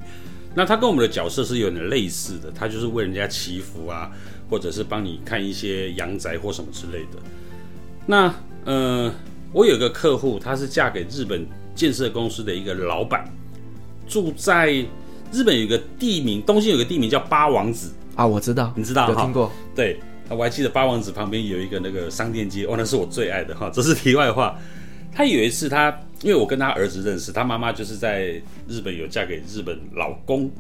[0.53, 4.11] 那他跟我们的角色是有点类似的，他就是为人家祈福啊，
[4.49, 7.19] 或者是帮你看一些阳宅或什么之类的。
[8.05, 8.33] 那
[8.65, 9.09] 呃，
[9.55, 13.23] 我有一个客户，她是嫁给日本建设公司的一个老板，
[14.05, 14.85] 住在
[15.31, 19.97] 日本有个地名，东京有个地名叫八王子啊，我知道，你知道，有听过，对。
[20.27, 23.69] 我还记得八王子旁边有一个那个商店街，哦，那是我最爱的哈。
[23.71, 24.59] 这是题外话。
[25.13, 30.51] 他有一次他，他因为我跟他儿子认识，他妈妈就是在日本有嫁给日本老公。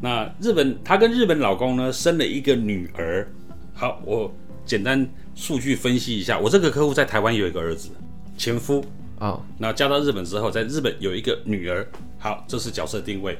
[0.00, 3.28] 那日本他跟日本老公呢生了一个女儿。
[3.74, 4.32] 好，我
[4.64, 7.90] 简单数据分析一下，我这个客户在台湾有一个儿子，
[8.38, 8.82] 前夫
[9.18, 9.76] 啊，那、oh.
[9.76, 11.86] 嫁到日本之后，在日本有一个女儿。
[12.20, 13.36] 好，这是角色定位。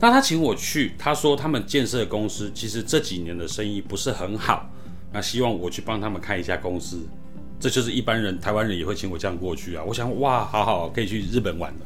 [0.00, 4.68] 那他请我去，他说他们建设公司其实这几年的生意不是很好。
[5.12, 6.98] 那希望我去帮他们开一家公司，
[7.60, 9.82] 这就是一般人台湾人也会请我这样过去啊。
[9.86, 11.80] 我想哇，好好可以去日本玩了，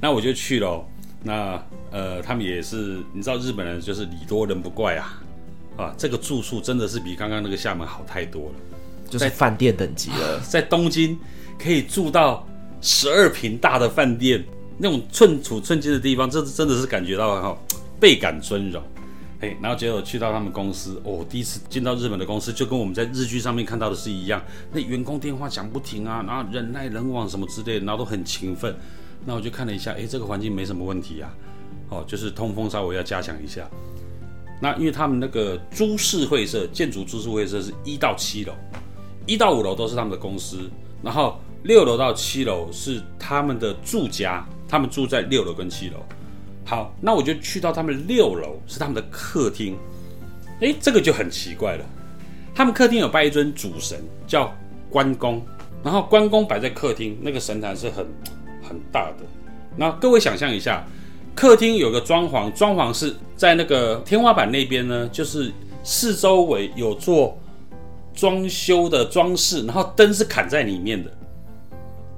[0.00, 0.84] 那我就去了。
[1.22, 5.22] 那呃，他们也是，你知道日本人就是礼多人不怪啊，
[5.76, 8.54] 啊，这个住宿真的是比刚刚那个厦门好太多了，
[9.08, 10.40] 就是饭店等级了。
[10.40, 11.18] 在东京
[11.62, 12.46] 可以住到
[12.80, 14.42] 十二平大的饭店，
[14.78, 17.58] 那种寸土寸金的地方，这真的是感觉到哈
[18.00, 18.82] 倍感尊荣。
[19.40, 28.74] 哎，然后结果去到他们公司，哦，第一次进到日本的公司，就跟我们在日剧上面看到的是一样，那员工电话讲不停啊，然后人来人往什么之类的，然后都很勤奋。
[29.24, 31.30] 那我就看了一下，哎，这个环境没什么问题啊，
[31.88, 33.66] 哦，就是通风稍微要加强一下。
[34.60, 38.52] 那因为他们那个株式会社建筑株式会社是一到七楼，
[39.26, 40.70] 一到五楼都是他们的公司，
[41.02, 45.96] 然后六楼到七楼是他们的住家，他们住在六楼跟七楼。
[46.64, 49.76] 好，那我就去到他们六楼，是他们的客厅。
[50.60, 51.84] 诶，这个就很奇怪了。
[52.54, 54.54] 他们客厅有拜一尊主神，叫
[54.90, 55.42] 关公，
[55.82, 58.06] 然后关公摆在客厅，那个神坛是很
[58.62, 59.24] 很大的。
[59.76, 60.86] 那各位想象一下，
[61.34, 65.52] 客厅有个装潢，装潢是在那个天花板那边呢，就是
[65.82, 67.38] 四周围有做
[68.14, 71.10] 装修的装饰，然后灯是砍在里面的。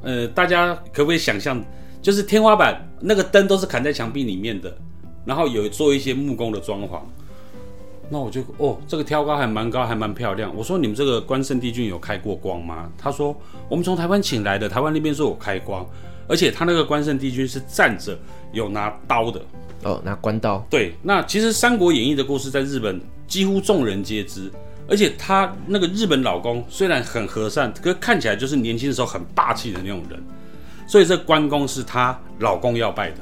[0.02, 1.62] 呃，大家可不可以想象？
[2.00, 4.76] 就是天花板那个灯都是砍在墙壁里面的，
[5.24, 7.00] 然后有做一些木工的装潢。
[8.10, 10.52] 那我就哦，这个挑高还蛮高，还蛮漂亮。
[10.54, 12.90] 我说你们这个关圣帝君有开过光吗？
[12.98, 13.34] 他说
[13.68, 15.86] 我们从台湾请来的，台湾那边说有开光，
[16.28, 18.18] 而且他那个关圣帝君是站着，
[18.52, 19.40] 有拿刀的。
[19.84, 20.58] 哦，拿关刀。
[20.68, 24.50] 对，那其实《三国演义》的故事在日本几乎众人皆知，
[24.88, 30.22] 而且她那个日本老公虽然很和善，可是看起来就是年轻的时候很霸气的那种人。
[30.86, 33.18] 所以这关公是她老公要拜的，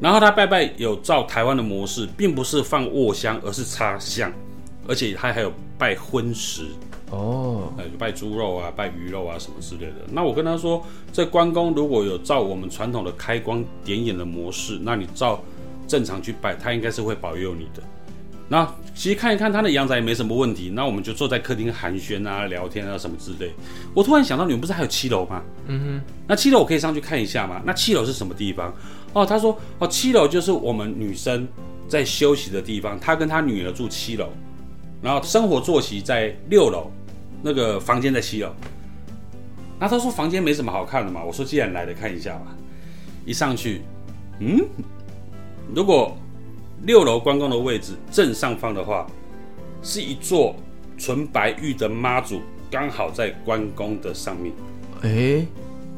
[0.00, 4.32] 然后她拜拜有照台湾的模式，并不是放卧香，而是插香，
[4.88, 6.68] 而且她还有拜荤食
[7.10, 9.96] 哦，呃，拜猪肉啊，拜鱼肉啊什么之类的。
[10.10, 10.82] 那我跟她说，
[11.12, 15.42] 这关公如果有照我们传统的开光点眼的模式，那你照
[15.86, 17.82] 正常去拜，他应该是会保佑你的。
[18.48, 23.52] 那其实看一看他的阳宅也没什么问题，那我们就坐在客厅寒暄啊、聊天啊什么之类。
[23.92, 25.42] 我突然想到，你们不是还有七楼吗？
[25.66, 27.60] 嗯哼，那七楼我可以上去看一下吗？
[27.66, 28.72] 那七楼是什么地方？
[29.12, 31.46] 哦，他说哦，七楼就是我们女生
[31.88, 32.98] 在休息的地方。
[33.00, 34.28] 他跟他女儿住七楼，
[35.02, 36.88] 然后生活作息在六楼，
[37.42, 38.54] 那个房间在七楼。
[39.80, 42.54] 那他说房间没什么好看的嘛，我说既然来了，看一下吧。
[43.24, 43.82] 一上去，
[44.38, 44.64] 嗯，
[45.74, 46.16] 如果。
[46.82, 49.06] 六楼关公的位置正上方的话，
[49.82, 50.54] 是一座
[50.98, 54.52] 纯白玉的妈祖，刚好在关公的上面。
[55.02, 55.46] 哎、欸，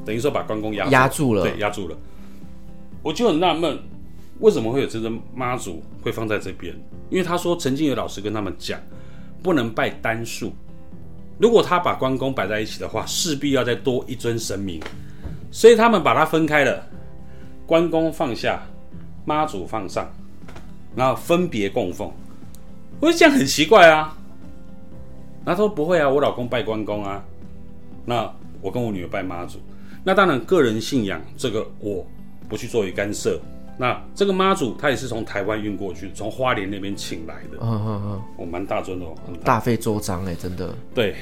[0.04, 1.96] 等于说把关公压压住了，对，压住了。
[3.02, 3.78] 我就很纳闷，
[4.40, 6.74] 为什么会有这尊妈祖会放在这边？
[7.10, 8.80] 因为他说曾经有老师跟他们讲，
[9.42, 10.52] 不能拜单数。
[11.38, 14.80] 如果他把关公摆在一起的话，势必要再多一尊神明，
[15.50, 16.84] 所以他们把它分开了，
[17.66, 18.60] 关公放下，
[19.24, 20.10] 妈祖放上。
[20.98, 22.10] 然后分别供奉，
[22.98, 24.18] 我就这样很奇怪啊。
[25.46, 27.24] 他说不会啊，我老公拜关公啊，
[28.04, 28.28] 那
[28.60, 29.60] 我跟我女儿拜妈祖。
[30.02, 32.04] 那当然个人信仰这个我
[32.48, 33.40] 不去做于干涉。
[33.78, 37.58] 那这个妈祖她也是从台湾运过去，从花莲那边请来的。
[37.60, 40.74] 嗯嗯嗯，我蛮大尊的哦，大费周章哎，真的。
[40.92, 41.14] 对，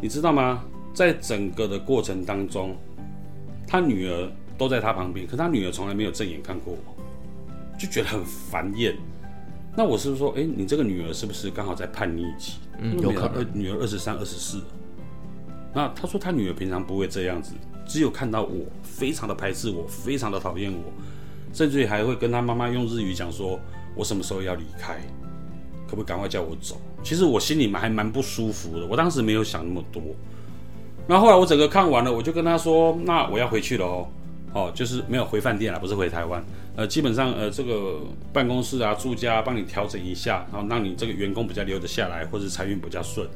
[0.00, 0.64] 你知道吗？
[0.94, 2.74] 在整个的过程当中，
[3.66, 6.93] 他女儿都在他旁边，可他女儿从来没有正眼看过我。
[7.78, 8.96] 就觉得很烦厌，
[9.76, 12.58] 那我是不是说，哎、欸，你这个女儿是不是刚好在叛逆期？
[12.78, 13.46] 嗯，有可能。
[13.52, 14.60] 女儿二十三、二十四。
[15.72, 17.54] 那他说他女儿平常不会这样子，
[17.84, 20.92] 只有看到我，非常的排斥我，非常的讨厌我，
[21.52, 23.58] 甚至于还会跟他妈妈用日语讲说，
[23.96, 24.98] 我什么时候要离开，
[25.88, 26.80] 可不可以赶快叫我走？
[27.02, 30.00] 其实我心里还蛮不舒服的，我当时没有想那么多。
[31.06, 34.08] 那后来我整个看完了，我就跟他说，那我要回去了哦。
[34.54, 36.42] 哦，就是没有回饭店了，不是回台湾。
[36.76, 38.00] 呃，基本上呃，这个
[38.32, 43.28] 办公室啊，住家帮你调整一下，然后让你这个员工比较留得下来，或者财运比较顺。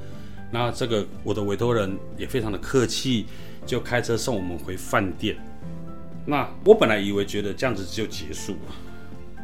[0.53, 3.27] 那这个我的委托人也非常的客气，
[3.67, 5.37] 就开车送我们回饭店。
[6.25, 9.43] 那我本来以为觉得这样子就结束了，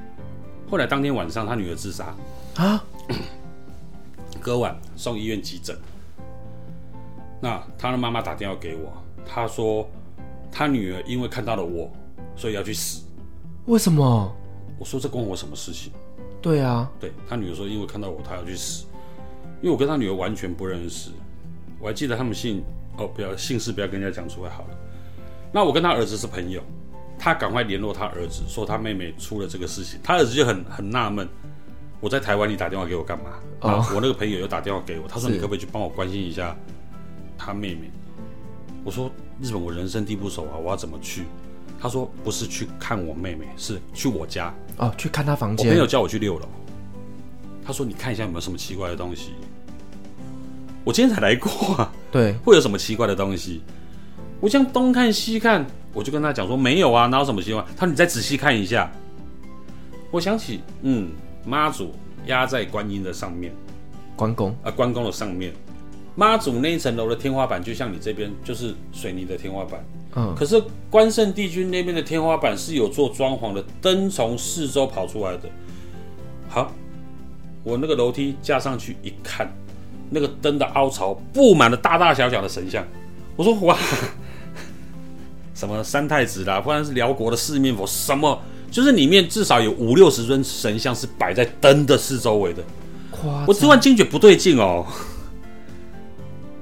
[0.71, 2.15] 后来当天晚上他女儿自杀
[2.55, 2.85] 啊，
[4.41, 5.77] 隔晚送医院急诊。
[7.41, 8.93] 那他的妈妈打电话给我，
[9.27, 9.91] 他说。
[10.57, 11.91] 他女儿因为看到了我，
[12.37, 13.03] 所以要去死。
[13.67, 14.37] 为什么？
[14.79, 15.93] 我说这关我什么事情？
[16.41, 18.85] 对啊，对他女儿说，因为看到我，他要去死。
[19.61, 21.11] 因为我跟他女儿完全不认识，
[21.81, 22.63] 我还记得他们姓
[22.99, 24.69] 哦，不要姓氏，不要跟人家讲出来好了。
[25.51, 26.63] 那我跟他儿子是朋友，
[27.19, 29.99] 他赶快联络他儿子，说他妹妹出了这个事情。
[30.05, 31.29] 他儿子就很很纳闷，
[32.01, 33.31] 我在台湾，你打电话给我干嘛？
[33.59, 36.57] 啊、哦，我那个朋友又打电话给我，他说你可不可以去帮我关心一下
[37.37, 37.91] 他妹妹？
[38.85, 39.11] 我说。
[39.41, 41.25] 日本我人生地不熟啊，我要怎么去？
[41.81, 45.67] 他说不是去看我妹妹，是去我家哦，去看他房间。
[45.67, 46.47] 我朋友叫我去六楼，
[47.65, 49.33] 他说你看一下有没有什么奇怪的东西。
[50.83, 53.61] 我今天才来过啊，对，会有什么奇怪的东西？
[54.41, 57.63] 我这样东看西看，我就跟他讲说没有啊，哪有什么奇怪？
[57.77, 58.91] 他说你再仔细看一下。
[60.11, 61.11] 我想起，嗯，
[61.45, 61.93] 妈祖
[62.27, 63.53] 压在观音的上面，
[64.15, 65.53] 关公啊，关公的上面。
[66.15, 69.85] 妈祖那一层楼的天花板就像你这边，就是水泥的天花板。
[70.17, 75.49] 嗯，可是关圣帝君那边的天花板是有做装潢的，灯从四周跑出来的。
[76.49, 76.73] 好，
[77.65, 79.53] 我那个楼梯架上去一看，
[80.11, 82.87] 那个灯的凹槽布满了大大小小的神像。
[83.35, 83.77] 我说哇，
[85.53, 88.41] 什么三太子啦，不然是辽国的四面佛，什么
[88.71, 92.63] 就是里面至少有五六十尊神像是摆在灯的四周围的。
[93.11, 94.87] 夸，我突然惊觉不对劲哦，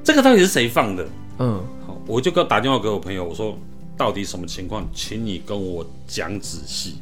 [0.05, 1.07] 这个到底是谁放的？
[1.39, 1.63] 嗯。
[1.87, 3.57] 好我就跟打电话给我朋友，我说
[3.97, 7.01] 到底什么情况，请你跟我讲仔细。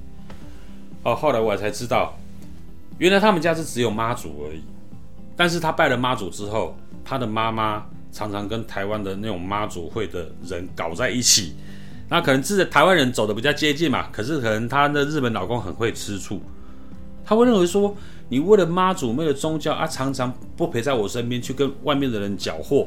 [1.03, 2.15] 哦，后来我才知道，
[2.99, 4.61] 原来他们家是只有妈祖而已。
[5.37, 11.55] 但是他拜了妈祖之后，他的妈妈常常跟台湾的那种妈祖会的人搞在一起。
[12.11, 16.43] 那可能是台湾人走的比较接近嘛，可是可能他的日本老公很会吃醋，
[17.25, 17.97] 他会认为说，
[18.31, 22.87] 你为了妈祖，为了宗教啊，常常不陪在我身边，去跟外面的人搅和。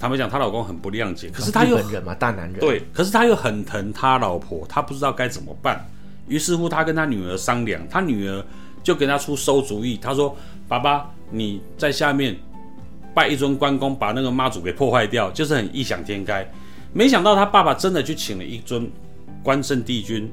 [0.00, 5.86] 坦白讲，她老公很不谅解，可是他又日本人嘛，大男人对，可是他又很疼他老婆，他不知道该怎么办。
[6.26, 8.44] 于是乎，他跟他女儿商量，他女儿
[8.82, 9.96] 就给他出馊主意。
[9.96, 10.34] 他说
[10.66, 12.36] ：“爸爸，你在下面
[13.14, 16.44] 拜一尊关公，把那个妈祖给破坏掉，就是很异想天开。”
[16.92, 18.90] 没想到他爸爸真的去请了一尊
[19.42, 20.32] 关圣帝君，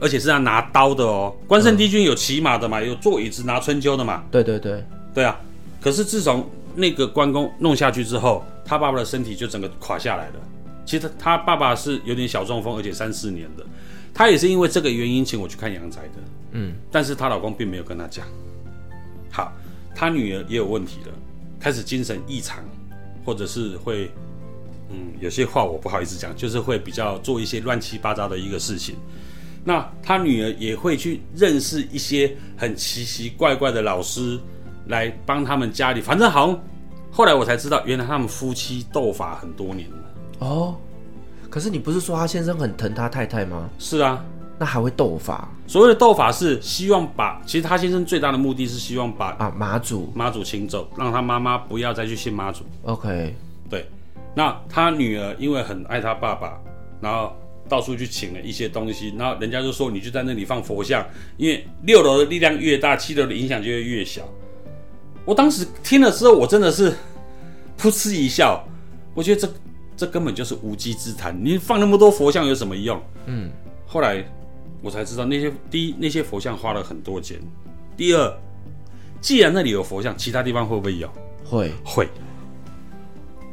[0.00, 1.34] 而且是要拿刀的哦。
[1.46, 4.24] 关圣帝君有骑马的嘛，有坐椅子拿春秋的嘛。
[4.30, 4.84] 对对对，
[5.14, 5.38] 对啊。
[5.80, 10.34] 可是自从那个关公弄下去之后，他爸爸的身体就整个垮下来了。
[10.86, 13.64] 其实他爸爸是有点小中风，而且三四年的。
[14.12, 16.22] 他也是因为这个原因请我去看阳宅的。
[16.52, 18.24] 嗯，但是她老公并没有跟他讲。
[19.30, 19.52] 好，
[19.94, 21.12] 他女儿也有问题了，
[21.58, 22.64] 开始精神异常，
[23.24, 24.08] 或者是会，
[24.90, 28.94] 嗯，有些话我不好意思讲，就是会比较做一些乱七八糟的一个事情。
[29.64, 34.38] 那他女儿也会去认识一些很奇奇怪怪的老师，
[34.86, 36.60] 来帮他们家里，反正好像。
[37.10, 39.96] 后来我才知道，原来他们夫妻斗法很多年了。
[40.40, 40.74] 哦，
[41.48, 43.70] 可是你不是说他先生很疼他太太吗？
[43.78, 44.24] 是啊，
[44.58, 45.48] 那还会斗法？
[45.68, 52.64] 所谓的斗法是希望把，其实他先生最大的目的是希望把啊妈祖妈祖请走，让他妈妈不要再去信妈祖。
[52.82, 53.32] OK，
[53.70, 53.88] 对。
[54.34, 56.60] 那他女儿因为很爱他爸爸，
[57.00, 57.32] 然后
[57.68, 61.06] 到处去请了一些东西，然后人家就说你就在那里放佛像，
[61.36, 64.22] 因为六楼的力量越大，七楼的影响就会越小。
[65.24, 66.94] 我当时听了之后，我真的是
[67.78, 68.62] 噗嗤一笑。
[69.14, 69.48] 我觉得这
[69.96, 71.34] 这根本就是无稽之谈。
[71.42, 73.00] 你放那么多佛像有什么用？
[73.26, 73.50] 嗯。
[73.86, 74.24] 后来
[74.82, 77.40] 我才知道，那些第一那些佛像花了很多钱。
[77.96, 78.38] 第二，
[79.20, 81.08] 既然那里有佛像，其他地方会不会有？
[81.44, 82.08] 会会。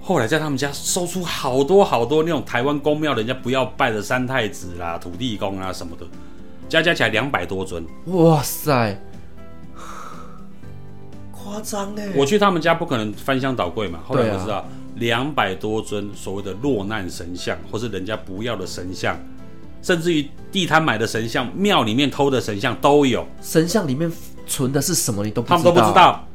[0.01, 6.05] 后来在他们家搜出好多好多那种台湾公庙人家不要拜的三太子啦、土地公啊什么的，
[6.67, 7.85] 加加起来两百多尊。
[8.07, 8.99] 哇塞！
[11.31, 12.09] 夸张哎！
[12.15, 13.99] 我去他们家不可能翻箱倒柜嘛。
[14.07, 19.17] 后来我知道，两百多尊所谓的落难神像，或是人家不要的神像，
[19.81, 23.27] 甚至于地摊买的神像、庙里面偷的神像都有。
[23.41, 24.11] 神像里面
[24.47, 25.23] 存的是什么？
[25.25, 25.57] 你都不知道。
[25.57, 26.27] 他们都不知道，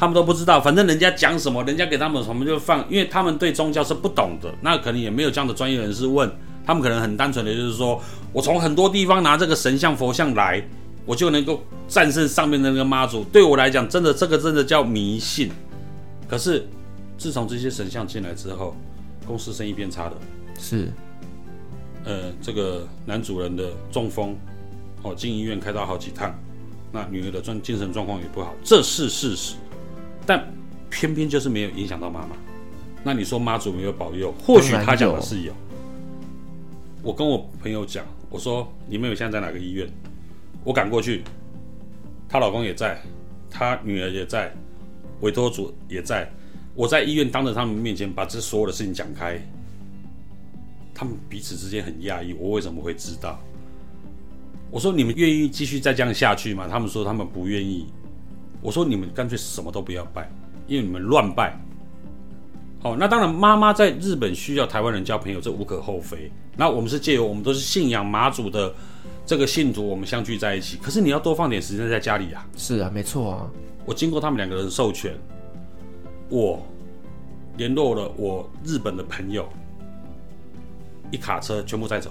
[0.00, 0.58] 他们都不知道。
[0.58, 6.30] 反正人家讲什么，人家给他们什么就放，因为他们对宗教是不懂的，那可能也没有这样的专业人士问。
[6.64, 8.00] 他们可能很单纯的就是说，
[8.32, 10.66] 我从很多地方拿这个神像、佛像来。
[11.06, 15.50] 我就能够战胜上面的那个妈祖，对我来讲，真的这个真的叫迷信。
[16.28, 16.68] 可是
[17.18, 18.76] 自从这些神像进来之后，
[19.26, 20.12] 公司生意变差了。
[20.58, 20.88] 是，
[22.04, 24.36] 呃，这个男主人的中风，
[25.02, 26.32] 哦，进医院开刀好几趟。
[26.92, 29.56] 那女儿的状精神状况也不好，这是事实。
[30.30, 30.48] 但
[30.88, 32.36] 偏偏就是没有影响到妈妈。
[33.02, 34.32] 那你说妈祖没有保佑？
[34.40, 35.52] 或许他讲的是有。
[37.02, 39.88] 我跟我朋友讲，我说你们有现在在哪个医院？
[40.62, 41.24] 我赶过去，
[42.28, 43.02] 她老公也在，
[43.50, 44.54] 她女儿也在，
[45.20, 46.30] 委托主也在。
[46.76, 49.36] 我在医院当着他们面前把这所有的事情讲开，
[50.94, 53.36] 他们彼此之间很讶异，我为什么会知道？
[54.70, 56.68] 我说你们愿意继续再这样下去吗？
[56.70, 57.88] 他们说他们不愿意。
[58.60, 60.30] 我说你们干脆什么都不要拜，
[60.66, 61.58] 因为你们乱拜。
[62.82, 66.30] 好，那当然妈妈在日本需要台湾人交朋友，这无可厚非。
[66.56, 68.72] 那我们是借由我们都是信仰妈祖的。
[69.26, 70.76] 这个信徒，我们相聚在一起。
[70.78, 72.44] 可是你要多放点时间在家里啊。
[72.56, 73.50] 是啊，没错啊。
[73.84, 75.16] 我经过他们两个人授权，
[76.28, 76.60] 我
[77.56, 79.48] 联络了我日本的朋友，
[81.12, 82.10] 一卡车全部载走。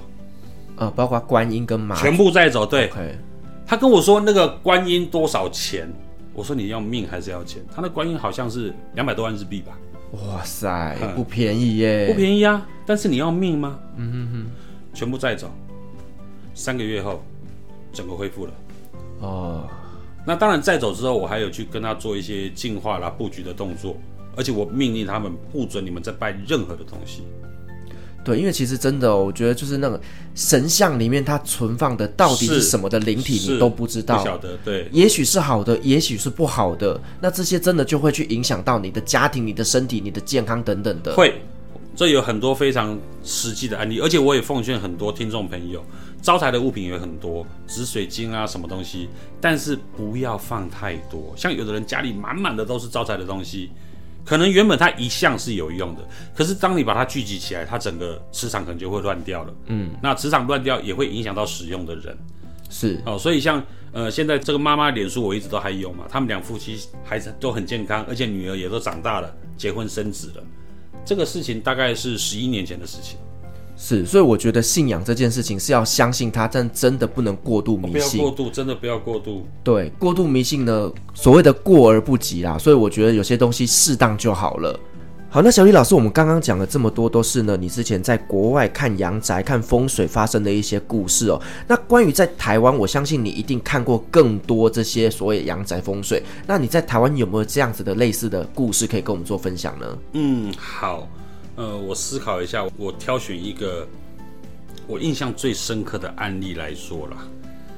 [0.78, 2.66] 呃，包括观音跟妈，全部载走。
[2.66, 2.89] 对。
[3.68, 5.91] 他跟我说那个观音多少钱？
[6.39, 7.61] 我说你要命还是要钱？
[7.75, 9.77] 他那观音好像是两百多万日币吧。
[10.13, 12.07] 哇塞，不便宜耶。
[12.07, 13.77] 不便宜啊，但是你要命吗？
[13.97, 15.51] 嗯哼哼，全部载走。
[16.53, 17.21] 三个月后，
[17.91, 18.53] 整个恢复了。
[19.19, 19.67] 哦，
[20.25, 23.97] 那当然，再走之后，我还有去跟他做一些净化啦、布局的动作，
[24.37, 27.23] 而且我命令他们不准你们再拜任何的东西。
[28.30, 29.99] 对，因为其实真的、哦，我觉得就是那个
[30.36, 34.57] 神像里面它存放的到底是什么的灵体，你都不知道，不晓得。
[34.63, 36.99] 对，也许是好的，也许是不好的。
[37.19, 41.15] 那这些真的就会去影响到你的家庭、你的身体、你的健康等等的。
[41.15, 41.41] 会，
[41.95, 45.84] 这有很多非常实际的案例，而且我也奉劝很多听众朋友，
[46.21, 49.09] 招财的物品有很多，紫水晶啊什么东西，
[49.41, 51.34] 但是不要放太多。
[51.36, 53.71] 像有的人家里满满的都是招财的东西。
[54.30, 59.51] 可能原本它一项是有用的，可是当你把它聚集起来，它整个磁场可能就会乱掉了。
[59.65, 62.15] 嗯，那磁场乱掉也会影响到使用的人。
[62.69, 70.43] 是哦，所以像呃现在这个妈妈脸书我一直都还有嘛，他们两夫妻孩子都很健康，而且女儿也都长大了，结婚生子了。
[71.03, 73.17] 这个事情大概是十一年前的事情。
[73.82, 78.19] 是，所以我觉得信仰这件事情是要相信它，但真的不能过度迷信。
[78.19, 79.45] 不要过度，真的不要过度。
[79.63, 82.57] 对，过度迷信呢，所谓的过而不及啦。
[82.57, 84.77] 所以我觉得有些东西适当就好了。
[85.30, 91.41] 好，那小李老师，我们刚刚讲了这么多，都是呢你之前在国外看阳宅、看风水发生的一些故事哦。
[91.65, 96.21] 那关于在台湾，我相信你一定看过更多这些所谓阳宅风水。
[96.45, 99.97] 那你在台湾有没有这样子的类似的故事可以跟我们做分享呢？
[100.11, 101.07] 嗯，好。
[101.60, 103.86] 呃，我思考一下，我挑选一个
[104.88, 107.18] 我印象最深刻的案例来说啦。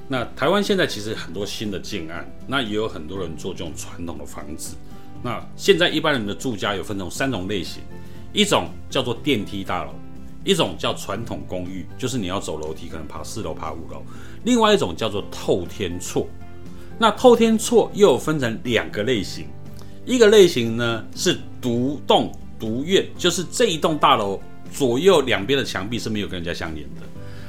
[0.07, 4.75] 那台湾现在其实很多新的建案，那也有很多人做这种传统的房子。
[5.23, 7.81] 那现在一般人的住家有分成三种类型，
[8.31, 9.95] 一种叫做电梯大楼，
[10.43, 14.03] 一种叫传统公寓，就是你要走楼梯，可能爬四楼、爬五楼。
[14.43, 16.27] 另外一种叫做透天厝。
[16.99, 19.47] 那透天厝又有分成两个类型，
[20.05, 22.31] 一个类型呢是独栋。
[22.61, 24.39] 独院就是这一栋大楼
[24.71, 27.01] 左右两边的墙壁是没有跟人家相连的。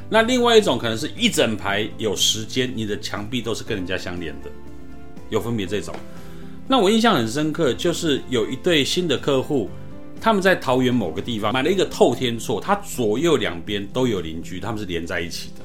[0.09, 4.51] 那另外一种可能是一整排有时间，你的墙壁都是跟人家相连的，
[5.29, 5.95] 有分别这种。
[6.67, 9.69] 那我印象很深刻，就是有一对新的客户，
[10.21, 15.65] 他们在桃园某个地方买了一个透天厝，它左右两边都有邻居，他们是连在一起的。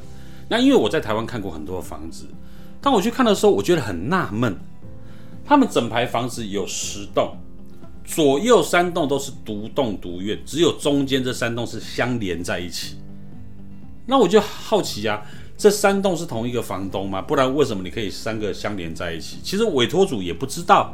[0.50, 2.26] 那因为我在台湾看过很多房子，
[2.82, 4.58] 当我去看的时候，我觉得很纳闷，
[5.46, 7.38] 他们整排房子有十栋。
[8.08, 12.96] 左右三栋都是独栋独院，只有中间这三栋是相连在一起。
[14.06, 15.22] 那我就好奇啊，
[15.58, 17.22] 这三栋是同一个房东吗？
[17.22, 19.38] 不然为什么你可以三个相连在一起？
[19.44, 20.94] 其实委托主也不知道，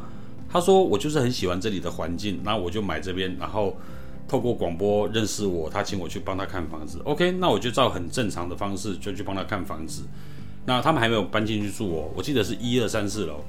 [0.50, 3.78] 他说我就是很喜欢这里的环境，那我就买这边，然后
[4.28, 7.00] 透过广播认识我，他请我去帮他看房子。
[7.06, 10.02] OK，那我就照很正常的方式就去帮他看房子。
[10.66, 13.44] 那他们还没有搬进去住哦，我记得是一二三四楼。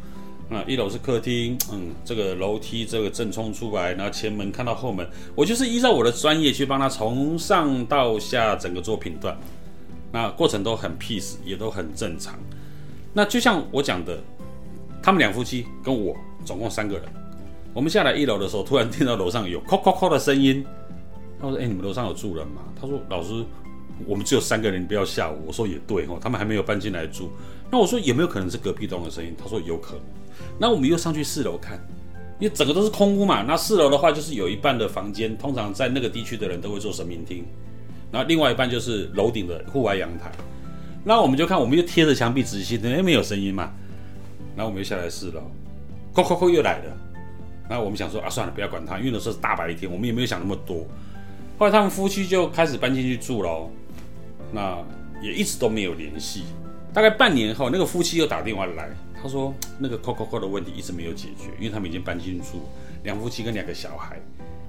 [0.55, 9.37] 那一楼是客厅，嗯，这个楼梯这个正冲出来，然后前门看到后门，我就是依照我的专业去帮他从上到下整个做评断，
[10.13, 12.39] 那过程都很 peace，也都很正常。
[13.13, 14.23] 那就像我讲的，
[15.03, 17.05] 他们两夫妻跟我总共三个人，
[17.73, 20.65] 我们下来一楼的时候，突然听到楼上有叩叩叩的声音。
[21.41, 23.45] 他说：“哎，你们楼上有住人吗？”他说：“老师，
[24.07, 27.29] 我们只有三个人，你不要吓我。”我说：“也对哦，他们还没有搬进来住。”
[27.73, 30.03] 那我说：“有没有可能是隔壁栋的声音？”他说：“有可能。”
[30.59, 31.79] 那我们又上去四楼看，
[32.39, 33.43] 因为整个都是空屋嘛。
[33.43, 37.45] 那四楼的话，就是有一半的房间，通常在那个地区的人都会做神明厅，
[38.11, 40.31] 然后另外一半就是楼顶的户外阳台。
[41.05, 43.71] 那我们就看，我们就贴着墙壁仔细听，哎，没有声音嘛。
[44.57, 45.43] 然后我们又下来四楼，
[46.15, 46.97] 叩叩叩又来了。
[47.69, 50.87] 那我们想说啊，算了，不要管他，因为那时候是大白天，我们也没有想那么多。
[51.59, 53.71] 后来他们夫妻就开始搬进去住喽，
[54.53, 54.79] 那
[55.23, 56.45] 也一直都没有联系。
[56.93, 58.91] 大概半年后，那个夫妻又打电话来。
[59.25, 62.61] 他说：“那个扣扣扣的问题一直没有解决，因为他们已经搬进住，
[63.05, 64.21] 两夫妻跟两个小孩。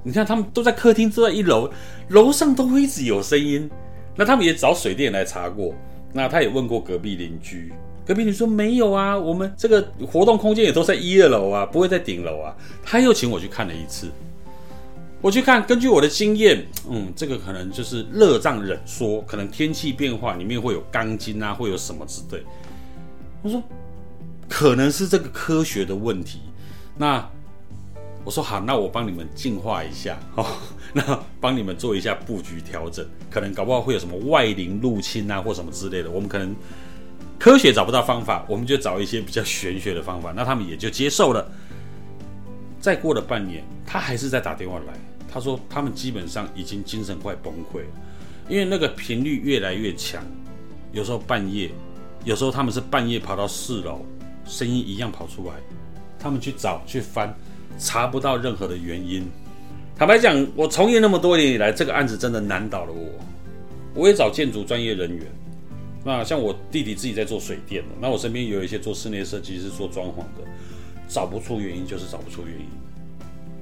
[0.01, 1.69] 你看他们都在客厅，坐在一楼，
[2.07, 3.69] 楼上都会一直有声音。
[4.15, 5.75] 那他们也找水电来查过，
[6.13, 7.73] 那他也问过隔壁邻居，
[8.05, 12.55] 隔壁邻居说没有啊，我们这个活动空间也都在一二楼啊，不会在顶楼啊。
[12.81, 14.09] 他又请我去看了一次，
[15.19, 22.41] 我去看，根据我的经验，嗯，这个可能就是热胀冷缩，可能天气变化里面会有钢筋啊，会有什么之类。
[23.43, 23.61] 我说。”
[24.47, 26.39] 可能是这个科学的问题，
[26.97, 27.27] 那
[28.23, 30.45] 我说好，那我帮你们净化一下哦，
[30.93, 36.55] 那帮你们做一下布局调整，可能搞不好会有什么外灵入侵啊，或什么之类的，我们可能
[37.37, 41.47] 科学找不到方法，我们就找一些比较玄学的方法，那他们也就接受了。
[42.79, 44.93] 再过了半年，他还是在打电话来，
[45.31, 47.87] 他说他们基本上已经精神快崩溃了，
[48.47, 50.23] 因为那个频率越来越强，
[50.91, 51.69] 有时候半夜，
[52.23, 54.05] 有时候他们是半夜跑到四楼。
[54.45, 55.53] 声音一样跑出来，
[56.19, 57.35] 他们去找去翻，
[57.77, 59.27] 查不到任何的原因。
[59.97, 63.09] 坦白讲，我从业那么多年以来，这个案子真的难倒了我。
[63.93, 65.25] 我也找建筑专业人员，
[66.03, 70.43] 那像我弟弟自己在做水电的，那我身边有一些做室内设计师、做装潢的，
[71.07, 72.65] 找不出原因就是找不出原因。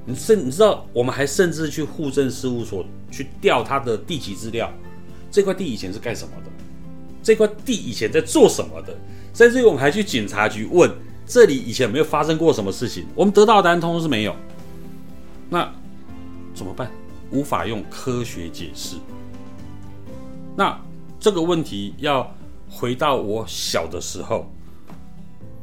[0.06, 4.72] 你甚你知道，我们还甚至去户政事务所去调他的地籍资料，
[5.32, 6.52] 这块地以前是干什么的？
[7.22, 8.98] 这块地以前在做什么的？
[9.34, 10.90] 甚至于我们还去警察局问
[11.26, 13.06] 这里以前有没有发生过什么事情？
[13.16, 14.36] 我们得到的答案通通是没有。
[15.50, 15.68] 那
[16.54, 16.92] 怎么办？
[17.32, 18.96] 无法用科学解释。
[20.56, 20.80] 那
[21.20, 22.32] 这个问题要
[22.70, 24.48] 回到我小的时候，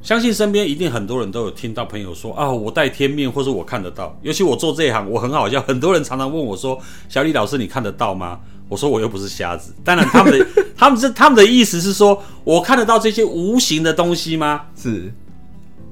[0.03, 4.19] 相信身边一定很多人都有听到朋友说啊，我带天面，或是我看得到。
[4.23, 6.77] 尤其我做这一行，我很好笑，很多人常常问我说
[7.09, 8.41] ：“小李老师，你看得到吗？”
[8.71, 14.63] 我说：“我又不是瞎子。”当然，他们的他们是他们的意思是说我看得到这些无形的东西吗？
[14.75, 15.13] 是。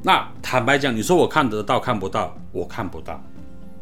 [0.02, 2.34] 那坦白讲，你说我看得到看不到？
[2.52, 3.22] 我看不到，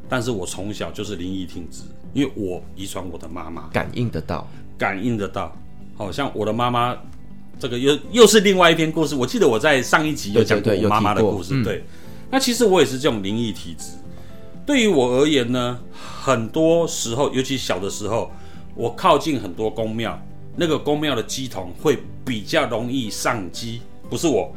[0.08, 1.82] 但是我从小就是灵异体质，
[2.14, 4.48] 因为我遗传我的妈妈，感应得到。
[4.78, 5.54] 感应得到，
[5.96, 6.96] 好像我的妈妈，
[7.58, 9.14] 这个又又是另外一篇故事。
[9.14, 11.50] 我记得我在上一集有讲过我妈妈的故事。
[11.62, 11.84] 对，对，对，对，
[12.30, 13.92] 那其实我也是这种灵异体质。
[14.66, 15.78] 对于我而言呢，
[16.22, 18.30] 很多时候，尤其小的时候，
[18.76, 20.20] 我靠近很多宫庙，
[20.54, 24.54] 那个宫庙的乩童会比较容易上乩，不是我。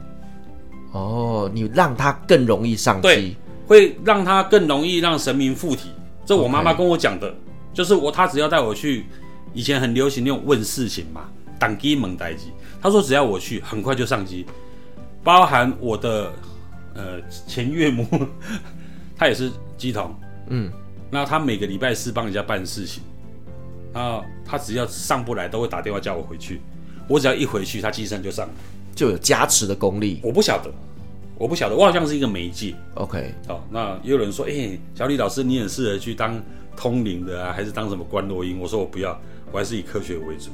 [0.92, 5.90] 哦，你让他更容易上乩，对，会让他更容易让神明附体。
[6.26, 7.34] 这我妈妈跟我讲的.
[7.74, 9.06] 就是我，她只要带我去。
[9.52, 12.52] 以前很流行那种问事情嘛，当机蒙代机。
[12.80, 14.46] 他说只要我去，很快就上机。
[15.24, 16.32] 包含我的
[16.94, 18.08] 呃前岳母，
[19.18, 20.14] 她也是乩童，
[20.50, 20.72] 嗯，
[21.10, 23.02] 那她每个礼拜四帮人家办事情，
[23.94, 26.62] 啊，他只要上不来，都会打电话叫我回去。
[27.08, 28.54] 我只要一回去，他机身就上了，
[28.96, 30.20] 就有加持的功力。
[30.24, 30.72] 我不晓得，
[31.38, 32.76] 我不晓得，我好像是一个媒介。
[32.96, 36.42] OK，好，那也有人说，哎、欸，小李老师，你很适合去当
[36.76, 38.60] 通灵的啊，还是当什么观落音？
[38.60, 39.20] 我说我不要。
[39.52, 40.52] 我还是以科学为主，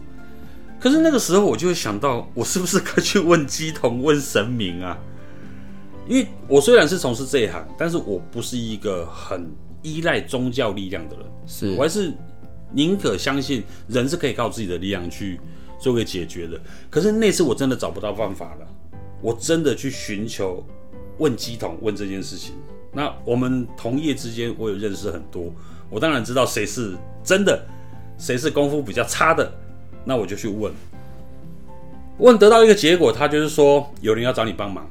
[0.80, 4.98] 可是那个时候我就会想到，我是不是该去问鸡童、问神明啊？
[6.08, 12.14] 因为我虽然是从事这一行，但是我不是一个很依赖宗教力量的人，是我还是
[12.72, 15.40] 宁可相信人是可以靠自己的力量去
[15.80, 16.60] 做个解决的。
[16.90, 18.68] 可是那次我真的找不到办法了，
[19.22, 20.64] 我真的去寻求
[21.18, 22.54] 问乩童问这件事情。
[22.92, 25.54] 那我们同业之间，我有认识很多，
[25.90, 27.66] 我当然知道谁是真的。
[28.18, 29.54] 谁是功夫比较差的，
[30.06, 30.72] 那我就去问，
[32.18, 34.90] 问得到一个结果，他就是说有人要找你帮忙，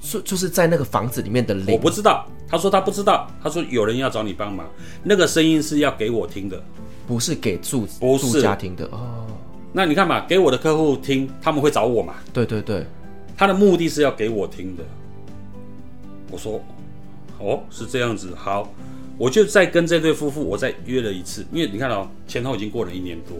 [0.00, 4.66] 就就是在那个房子里面的灵，我不知道，他说他不知道，他说有人要找你帮忙，
[5.04, 6.62] 那个声音是要给我听的，
[7.06, 9.26] 不是给住不是住家庭的哦。
[9.72, 12.14] 那你看嘛，给我的客户听，他们会找我嘛？
[12.32, 12.84] 对对对，
[13.36, 14.82] 他的目的是要给我听的。
[16.30, 16.60] 我说，
[17.38, 18.72] 哦，是这样子，好。
[19.18, 23.36] 我就再跟这对夫妇，我再约了一次，因为你看哦，前后已经过了一年多。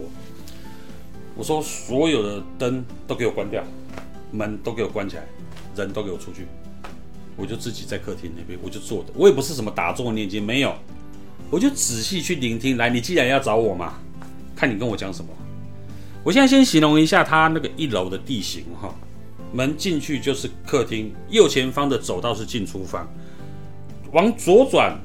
[1.35, 3.63] 我说所有的灯都给我关掉，
[4.31, 5.25] 门都给我关起来，
[5.75, 6.47] 人都给我出去，
[7.35, 10.75] 我就自己在客厅那边，我就坐着，我也不是什么打坐念经，没有，
[11.49, 12.77] 我就仔细去聆听。
[12.77, 13.93] 来，你既然要找我嘛，
[14.55, 15.29] 看你跟我讲什么。
[16.23, 18.93] 我现在先形容一下他那个一楼的地形哈，
[19.51, 23.07] 门进去就是客厅，右前方的走道是进厨房，
[24.11, 24.99] 往左转。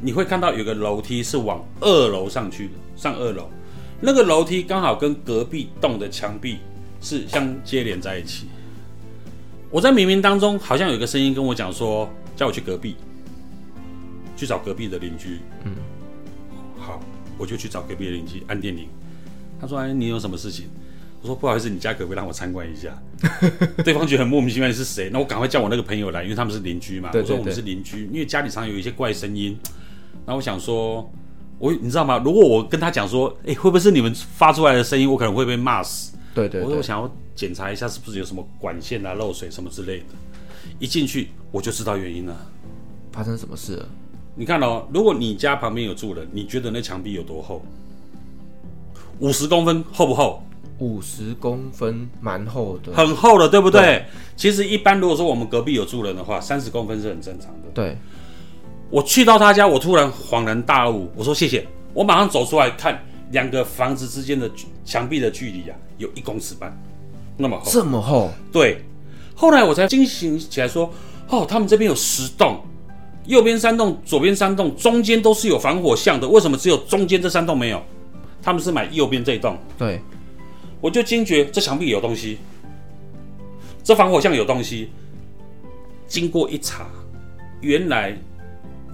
[0.00, 3.50] 你会看到有个楼梯是往二楼上去的，上二楼，
[4.00, 6.58] 那个楼梯刚好跟隔壁栋的墙壁
[7.00, 8.46] 是相接连在一起。
[9.70, 12.96] 我在冥冥当中好像有一个声音跟我讲说，叫我去隔壁，
[14.34, 15.40] 去找隔壁的邻居。
[15.64, 15.74] 嗯，
[16.78, 16.98] 好，
[17.36, 18.88] 我就去找隔壁的邻居按电铃。
[19.60, 20.70] 他说：“哎，你有什么事情？”
[21.20, 22.96] 我说：“不好意思，你家隔壁让我参观一下。
[23.84, 25.10] ”对方觉得很莫名其妙，你是谁？
[25.12, 27.10] 那我赶快叫我那个朋友来，因为他们是邻居嘛。
[27.10, 29.58] 对对对，我说我们是邻居，因为家里常有一些怪声音。
[30.24, 31.12] 那我想说，
[31.58, 32.22] 我你知道吗？
[32.24, 35.10] 如果我跟他讲说，哎、欸，会不会是你们发出来的声音？
[35.10, 36.16] 我可能会被骂死。
[36.38, 40.04] 对，对对，我说我想要检查一下，是不是有什么管线啊漏水什么之类的。
[40.78, 42.36] 一进去我就知道原因了。
[43.12, 43.88] 发生什么事了？
[44.36, 47.60] 你看哦，如果你家旁边有住人，你觉得那墙壁有多厚？
[49.18, 50.42] 五十公分厚不厚？
[50.78, 53.80] 五十公分，蛮厚的，很厚的，对不对？
[53.80, 54.04] 对。
[54.36, 57.68] 其实一般如果说我们隔壁有住人的话，三十公分是很正常的。
[57.74, 57.96] 对。
[58.88, 61.10] 我去到他家，我突然恍然大悟。
[61.16, 64.50] 我说谢谢，我马上走出来看两个房子之间的
[64.84, 66.76] 墙壁的距离啊，有一公尺半，
[67.36, 68.30] 那么厚，这么厚。
[68.52, 68.82] 对，
[69.34, 70.92] 后来我才惊醒起来，说，
[71.28, 72.60] 哦，他们这边有十栋，
[73.26, 77.82] 右边三栋，左边三栋，中间都是有防火巷的，为什么只有中间这三栋没有？
[78.42, 79.56] 他们是买右边这一栋。
[79.76, 80.00] 对，
[80.80, 82.38] 我就惊觉这墙壁有东西，
[83.82, 84.90] 这防火巷有东西。
[86.06, 86.86] 经过一查，
[87.60, 88.16] 原来。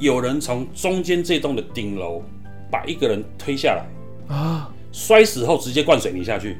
[0.00, 2.20] 有人从中间这栋的顶楼
[2.68, 3.86] 把一个人推下来
[4.28, 6.56] 啊，摔死后直接灌水泥下去。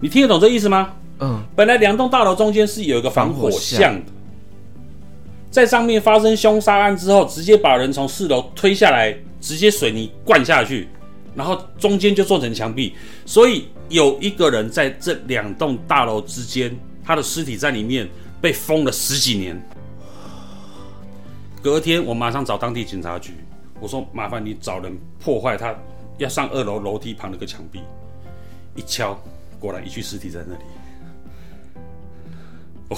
[0.00, 0.92] 你听得懂这意思吗？
[1.18, 4.12] 嗯，本来两栋大楼中间是有一个防火巷的，
[5.50, 10.88] 在上面发生凶杀案之后，直接把人从四楼推下来，直接水泥灌下去，
[11.34, 12.94] 然后中间就做成墙壁，
[13.26, 16.74] 所以有一个人在这两栋大楼之间，
[17.04, 18.08] 他的尸体在里面
[18.40, 19.60] 被封了十几年。
[21.62, 23.34] 隔天，我马上找当地警察局，
[23.78, 25.74] 我说：“麻烦你找人破坏他
[26.22, 27.80] 要上二楼楼梯旁那个墙壁。”
[28.76, 29.18] 一敲，
[29.58, 30.60] 果然一具尸体在那里。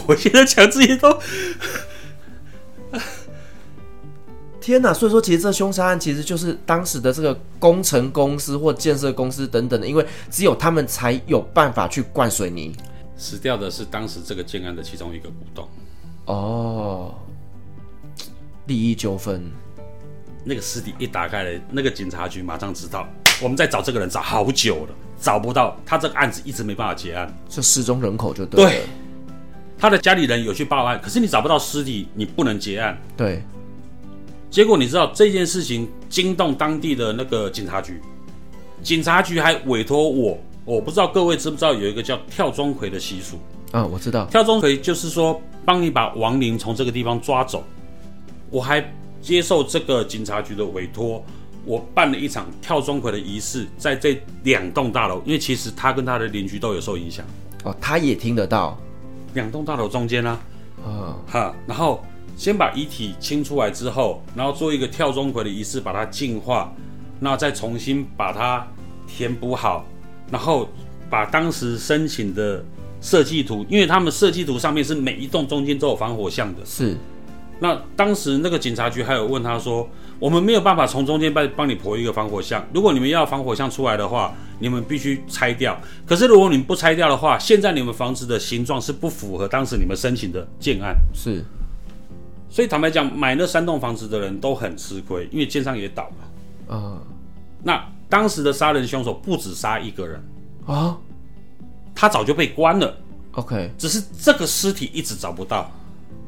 [0.06, 1.18] 我现在讲自己都，
[4.60, 4.92] 天哪！
[4.94, 12.74] 所以说，其实这凶杀案其实就是当时的这个工程公司或建设公司等等的，因为只有他们才有办法去灌水泥。
[13.16, 15.68] 死掉的是当时这个建案的其中一个股东。
[16.26, 17.14] 哦。
[18.66, 19.50] 利益纠纷，
[20.44, 23.08] 那个尸体一打开来，那个警察局马上知道，
[23.40, 28.70] 我们在找这个人找好久了，找不到，他这个案子一直没办法结案，就失踪人口就对了。
[28.70, 28.82] 对，
[29.78, 32.98] 他的家里人有去报案，可是你找不到尸体，你不能结案。
[33.16, 33.42] 对，
[34.50, 38.00] 结果你知道这件事情惊动当地的那个警察局，
[38.82, 43.38] 警察局还委托我，我不知道各位知不知道有一个叫跳钟馗的习俗
[43.70, 43.84] 啊？
[43.86, 47.64] 我知道，跳钟馗就是说帮你把亡灵从这个地方抓走。
[48.50, 48.80] 我还
[49.22, 51.24] 接受这个警察局的委托，
[51.64, 57.24] 我办了一场跳钟馗的仪式，在这两栋大楼，因为其实他跟他的邻居都有受影响。
[57.62, 58.76] 哦，他也听得到。
[59.34, 60.40] 两栋大楼中间啊，
[60.84, 62.04] 啊、哦，哈，然后
[62.36, 66.74] 先把遗体清出来之后，然后做一个跳钟馗的仪式，把它净化，
[67.20, 68.66] 那再重新把它
[69.06, 69.86] 填补好，
[70.30, 70.68] 然后
[71.08, 72.62] 把当时申请的
[73.00, 76.96] 设计图，因为他们设计图上面是每一栋中间都有防火巷的，是。
[77.62, 79.88] 那当时那个警察局还有问他说
[80.18, 85.80] ：“我们没有办法从中间帮帮你破一个防火巷，如果你们要防火巷出来的话，你们必须拆掉。
[86.04, 91.44] 可是如果你们不拆掉的话，现在你们房子的形状是不符合当时你们申请的建案。”是。
[92.50, 96.76] 所以坦白讲，买那三栋房子的人都很吃亏，因为建商也倒了。
[96.76, 96.98] 啊。
[97.62, 100.20] 那当时的杀人凶手不止杀一个人
[100.66, 100.98] 啊，
[101.94, 102.92] 他早就被关了。
[103.32, 105.70] OK，只是这个尸体一直找不到。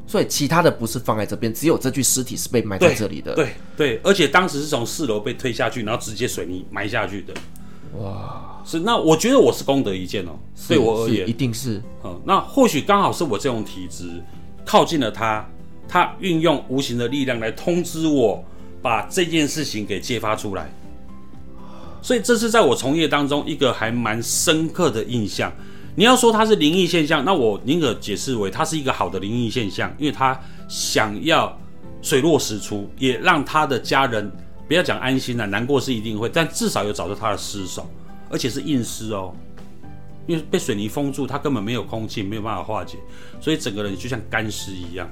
[0.07, 3.33] 所以其他的不是放在这边，只有这具尸体是被埋在这里的。
[3.33, 3.45] 对
[3.75, 7.33] 对，对，而且当时是从四楼被推下去，然后直接水泥埋下去的。
[7.99, 10.37] 哇，是那我觉得我是功德一件哦，
[10.67, 11.81] 对我而言一定是。
[12.03, 14.21] 嗯，那或许刚好是我这种体质
[14.65, 15.47] 靠近了他，
[15.87, 18.43] 他运用无形的力量来通知我，
[18.81, 20.69] 把这件事情给揭发出来。
[22.01, 25.51] 所以这是在我从业当中一个还蛮深刻的印象。
[25.95, 30.37] 你要说它是灵异现象，那我宁可解释为它是一个好的灵异现象，因为他
[30.67, 31.57] 想要
[32.01, 34.29] 水落石出，也让他的家人
[34.67, 37.89] 不要讲安心了，难过是一定会，但至少有找到他的尸首，
[38.29, 39.33] 而且是硬尸哦，
[40.27, 42.97] 因为被水泥封住，他根本没有空气，没有办法化解，
[43.39, 45.09] 所以整个人就像干尸一样。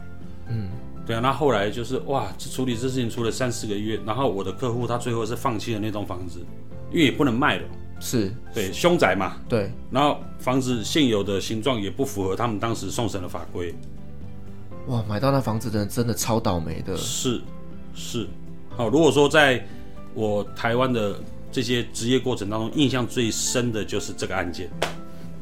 [0.49, 0.67] 嗯，
[1.05, 6.45] 对啊，那后来就是哇，这处理这事情出了三四个月，然后我的客户他最后是放弃了那栋房子，
[6.91, 7.63] 因为也不能卖了。
[8.03, 9.37] 是对凶宅嘛？
[9.47, 13.73] 对，然后房子现有的形状也不符合他们当时送审的法规。
[14.87, 16.97] 哇，买到那房子的人真的超倒霉的。
[16.97, 17.41] 是
[17.95, 18.27] 是，
[18.75, 19.65] 好，如果说在
[20.13, 21.15] 我台湾的
[21.49, 24.69] 这些职业过程当中，印象最深的就是这个案件。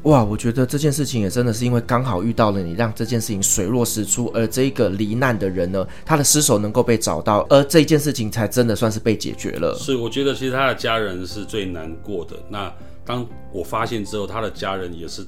[0.04, 9.76] 哇，我觉得这件事情也真的是因为刚好遇到了你，让这件事情水落石出，而这个罹难的人呢，他的尸首能够被找到，而这件事情才真的算是被解决了。
[9.78, 12.36] 是，我觉得其实他的家人是最难过的。
[12.48, 12.72] 那
[13.04, 15.24] 当我发现之后，他的家人也是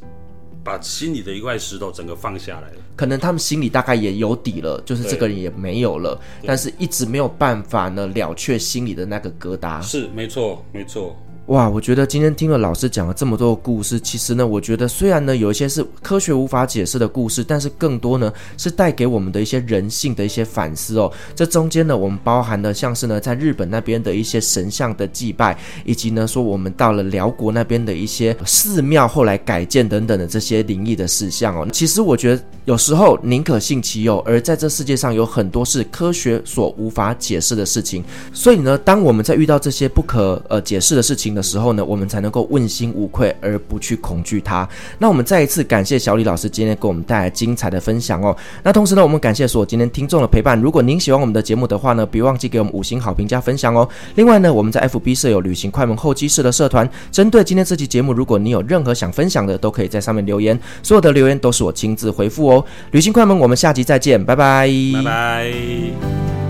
[0.65, 2.77] 把心里的一块石头整个放下来了。
[2.97, 9.81] 可能他们心里大概也有底了，就是这个人也没有了，但是一直没有办法呢了却心里的那个疙瘩。
[9.81, 11.17] 是，没错，没错。
[11.49, 21.13] 哇，我觉得今天听了老师讲了这么多故事，其实呢，我觉得虽然呢有一些是科学无法解释的故事，但是更多呢是带给我们的一些人性的一些反思哦。
[21.35, 31.69] 这中间呢，我们包含了像是呢在日本那边的一些神像的祭拜，以及呢说我们到了辽国那边的一些寺庙后来改建等等的这些灵异的事项哦。
[31.71, 38.03] 其实我觉得有时候宁可信其有，而在这世界上有很多是科学所无法解释的事情。
[38.33, 44.69] 所以呢，当我们在遇到这些不可呃解释的事情的时候呢，我们才能够问心无愧，而不去恐惧它。
[44.99, 48.37] 那我们再一次感谢小李老师今天给我们带来精彩的分享哦。
[48.63, 50.61] 那同时呢，我们感谢所有今天听众的陪伴。
[50.61, 53.89] 如果您喜欢我们的节目的话呢，别忘记给我们五星好评加分享哦。
[54.15, 62.65] 另外呢，我们在 FB 设有旅行快门候机室的社团，针对今天这期节目，如果你有任何想分享的，都可以在上面留言，所有的留言都是我亲自回复哦。
[62.93, 66.44] 旅行快门，我们下集再见，拜拜，拜拜。